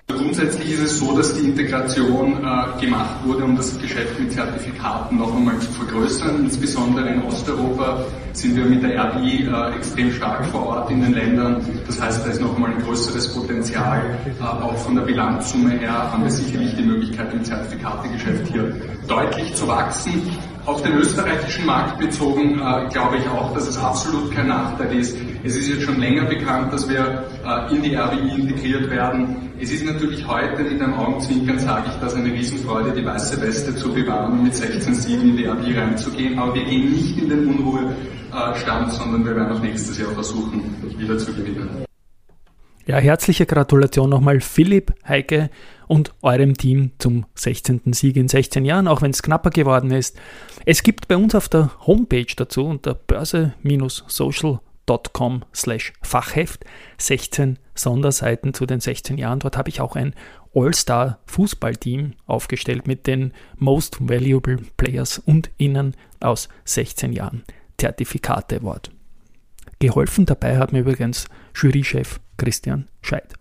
Grundsätzlich 0.10 0.72
ist 0.72 0.80
es 0.80 1.00
so, 1.00 1.15
dass 1.15 1.36
die 1.36 1.45
Integration 1.45 2.43
äh, 2.43 2.82
gemacht 2.84 3.15
wurde, 3.26 3.43
um 3.43 3.56
das 3.56 3.80
Geschäft 3.80 4.19
mit 4.19 4.32
Zertifikaten 4.32 5.19
noch 5.19 5.36
einmal 5.36 5.60
zu 5.60 5.72
vergrößern. 5.72 6.45
Insbesondere 6.45 7.10
in 7.10 7.22
Osteuropa 7.24 8.04
sind 8.34 8.56
wir 8.56 8.65
mit 8.65 8.82
der 8.82 9.00
RBI 9.04 9.45
äh, 9.45 9.76
extrem 9.76 10.12
stark 10.12 10.43
vor 10.48 10.65
Ort 10.65 10.89
in 10.89 11.04
den 11.04 11.13
Ländern. 11.13 11.63
Das 11.86 12.02
heißt, 12.02 12.26
da 12.26 12.32
ist 12.32 12.41
noch 12.41 12.56
einmal 12.56 12.72
ein 12.72 12.82
größeres 12.82 13.36
Potenzial. 13.36 14.02
Äh, 14.26 14.43
auch 14.43 14.78
von 14.78 14.95
der 14.95 15.04
Bilanzsumme 15.04 15.72
her 15.72 16.12
haben 16.12 16.24
wir 16.24 16.32
sicherlich 16.32 16.76
die 16.76 16.84
Möglichkeit, 16.84 17.32
im 17.32 17.43
Zertifikategeschäft 17.43 18.48
hier 18.48 18.76
deutlich 19.08 19.54
zu 19.54 19.67
wachsen. 19.67 20.24
Auf 20.69 20.84
den 20.84 20.99
österreichischen 20.99 21.65
Markt 21.65 21.97
bezogen 21.97 22.60
äh, 22.60 22.88
glaube 22.89 23.17
ich 23.17 23.27
auch, 23.27 23.51
dass 23.55 23.67
es 23.67 23.75
absolut 23.75 24.32
kein 24.32 24.49
Nachteil 24.49 24.99
ist. 24.99 25.17
Es 25.43 25.55
ist 25.55 25.67
jetzt 25.67 25.82
schon 25.82 25.99
länger 25.99 26.25
bekannt, 26.25 26.71
dass 26.71 26.88
wir 26.88 27.25
äh, 27.43 27.75
in 27.75 27.82
die 27.82 27.95
RWI 27.95 28.39
integriert 28.39 28.88
werden. 28.91 29.49
Es 29.60 29.71
ist 29.71 29.84
natürlich 29.84 30.27
heute 30.27 30.63
mit 30.63 30.79
einem 30.79 30.93
Augenzwinkern, 30.93 31.58
sage 31.58 31.88
ich 31.89 31.95
das, 31.99 32.13
eine 32.13 32.32
Riesenfreude, 32.32 32.91
die 32.91 33.03
weiße 33.03 33.41
Weste 33.41 33.75
zu 33.75 33.91
bewahren 33.91 34.34
und 34.34 34.43
mit 34.43 34.53
16 34.53 34.93
Siegen 34.93 35.29
in 35.32 35.38
die 35.38 35.45
RWI 35.45 35.73
reinzugehen. 35.73 36.38
Aber 36.38 36.53
wir 36.53 36.63
gehen 36.63 36.91
nicht 36.91 37.17
in 37.17 37.29
den 37.29 37.47
Unruhestand, 37.47 38.93
sondern 38.93 39.25
wir 39.25 39.36
werden 39.36 39.51
auch 39.51 39.62
nächstes 39.63 39.97
Jahr 39.97 40.12
versuchen, 40.12 40.62
wieder 40.99 41.17
zu 41.17 41.34
gewinnen. 41.34 41.88
Ja, 42.89 42.97
herzliche 42.97 43.45
Gratulation 43.45 44.10
nochmal 44.10 44.41
Philipp, 44.41 44.95
Heike 45.08 45.52
und 45.86 46.15
eurem 46.23 46.58
Team 46.58 46.89
zum 46.97 47.28
16. 47.36 47.93
Sieg 47.93 48.15
in 48.15 48.28
16 48.28 48.65
Jahren, 48.65 48.88
auch 48.88 49.04
wenn 49.04 49.12
es 49.12 49.21
knapper 49.21 49.52
geworden 49.52 49.91
ist. 49.91 50.19
Es 50.65 50.82
gibt 50.82 51.08
bei 51.08 51.15
uns 51.15 51.36
auf 51.36 51.49
der 51.49 51.69
Homepage 51.86 52.34
dazu 52.36 52.65
unter 52.65 52.95
börse-social.com 52.95 55.45
slash 55.54 55.93
Fachheft 56.02 56.65
16 56.97 57.60
Sonderseiten 57.75 58.56
zu 58.56 58.65
den 58.65 58.80
16 58.80 59.19
Jahren. 59.19 59.38
Dort 59.38 59.56
habe 59.56 59.69
ich 59.69 59.82
auch 59.82 59.95
ein 59.95 60.15
All-Star 60.56 61.19
Fußballteam 61.28 62.13
aufgestellt 62.25 62.88
mit 62.88 63.06
den 63.06 63.34
Most 63.56 63.97
Valuable 63.99 64.58
Players 64.78 65.19
und 65.19 65.52
Innen 65.58 65.95
aus 66.21 66.49
16 66.65 67.13
Jahren. 67.13 67.43
Zertifikate 67.78 68.62
Award. 68.62 68.89
Geholfen 69.78 70.25
dabei 70.25 70.58
hat 70.58 70.73
mir 70.73 70.80
übrigens 70.80 71.28
Jurychef 71.55 72.19
Christian 72.38 72.88
Scheid. 73.01 73.33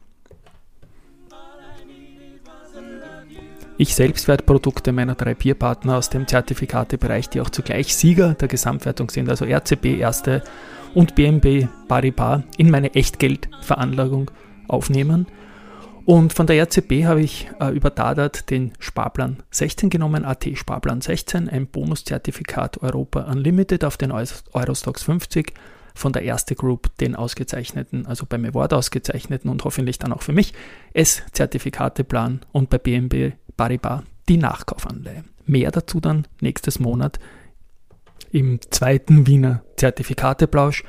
Ich 3.80 3.94
selbst 3.94 4.26
werde 4.26 4.42
Produkte 4.42 4.90
meiner 4.90 5.14
drei 5.14 5.34
Peerpartner 5.34 5.98
aus 5.98 6.10
dem 6.10 6.26
Zertifikatebereich, 6.26 7.28
die 7.28 7.40
auch 7.40 7.50
zugleich 7.50 7.94
Sieger 7.94 8.34
der 8.34 8.48
Gesamtwertung 8.48 9.08
sind, 9.08 9.30
also 9.30 9.44
RCB 9.44 10.00
Erste 10.00 10.42
und 10.94 11.14
BMB 11.14 11.68
Paribas, 11.86 12.42
in 12.56 12.70
meine 12.70 12.94
Echtgeldveranlagung 12.94 14.32
aufnehmen. 14.66 15.28
Und 16.04 16.32
von 16.32 16.48
der 16.48 16.56
RCB 16.56 17.04
habe 17.04 17.20
ich 17.20 17.50
äh, 17.60 17.68
über 17.68 17.90
Dadat 17.90 18.50
den 18.50 18.72
Sparplan 18.80 19.44
16 19.50 19.90
genommen, 19.90 20.24
AT 20.24 20.48
Sparplan 20.54 21.00
16, 21.00 21.48
ein 21.48 21.68
Bonuszertifikat 21.68 22.82
Europa 22.82 23.30
Unlimited 23.30 23.84
auf 23.84 23.96
den 23.96 24.10
Eurostox 24.10 25.04
50 25.04 25.52
von 25.98 26.12
der 26.12 26.22
Erste 26.22 26.54
Group 26.54 26.96
den 26.98 27.14
ausgezeichneten, 27.14 28.06
also 28.06 28.26
beim 28.28 28.44
Award 28.44 28.74
ausgezeichneten 28.74 29.50
und 29.50 29.64
hoffentlich 29.64 29.98
dann 29.98 30.12
auch 30.12 30.22
für 30.22 30.32
mich, 30.32 30.52
S-Zertifikateplan 30.94 32.40
und 32.52 32.70
bei 32.70 32.78
BNB 32.78 33.32
Paribas 33.56 34.02
die 34.28 34.36
Nachkaufanleihe. 34.36 35.24
Mehr 35.46 35.70
dazu 35.70 36.00
dann 36.00 36.26
nächstes 36.40 36.78
Monat 36.78 37.18
im 38.30 38.60
zweiten 38.70 39.26
Wiener 39.26 39.62
Zertifikateplausch. 39.76 40.84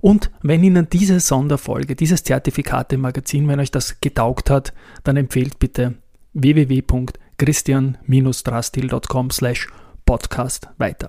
Und 0.00 0.30
wenn 0.42 0.62
Ihnen 0.62 0.88
diese 0.90 1.20
Sonderfolge, 1.20 1.96
dieses 1.96 2.24
Zertifikate-Magazin, 2.24 3.48
wenn 3.48 3.60
euch 3.60 3.70
das 3.70 4.00
getaugt 4.00 4.48
hat, 4.48 4.72
dann 5.04 5.16
empfehlt 5.16 5.58
bitte 5.58 5.96
www.christian-drastil.com 6.34 9.30
slash 9.30 9.68
podcast 10.06 10.68
weiter. 10.78 11.08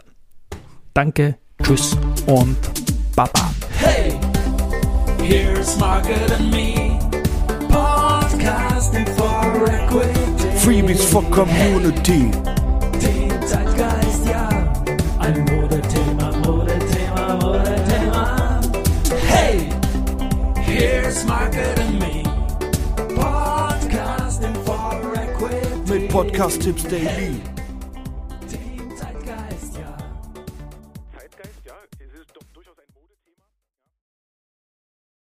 Danke, 0.93 1.37
tschüss 1.63 1.95
und 2.25 2.88
Hey, 3.19 4.17
here's 5.21 5.77
Margaret 5.77 6.31
and 6.31 6.49
me, 6.51 6.97
podcasting 7.67 9.05
for 9.17 9.69
equity. 9.69 10.47
Freebies 10.63 11.03
for 11.03 11.21
community. 11.29 12.31
Den 13.01 13.45
Zeitgeist, 13.45 14.25
ja, 14.25 14.47
ein 15.19 15.43
Modethema, 15.43 16.31
Modethema, 16.45 17.35
Modethema. 17.41 18.61
Hey, 19.27 19.69
here's 20.55 21.25
Margaret 21.25 21.77
and 21.77 21.99
me, 21.99 22.23
podcasting 23.15 24.55
for 24.63 25.13
equity. 25.17 25.91
Mit 25.91 26.07
Podcast-Tipps 26.09 26.83
daily. 26.83 27.58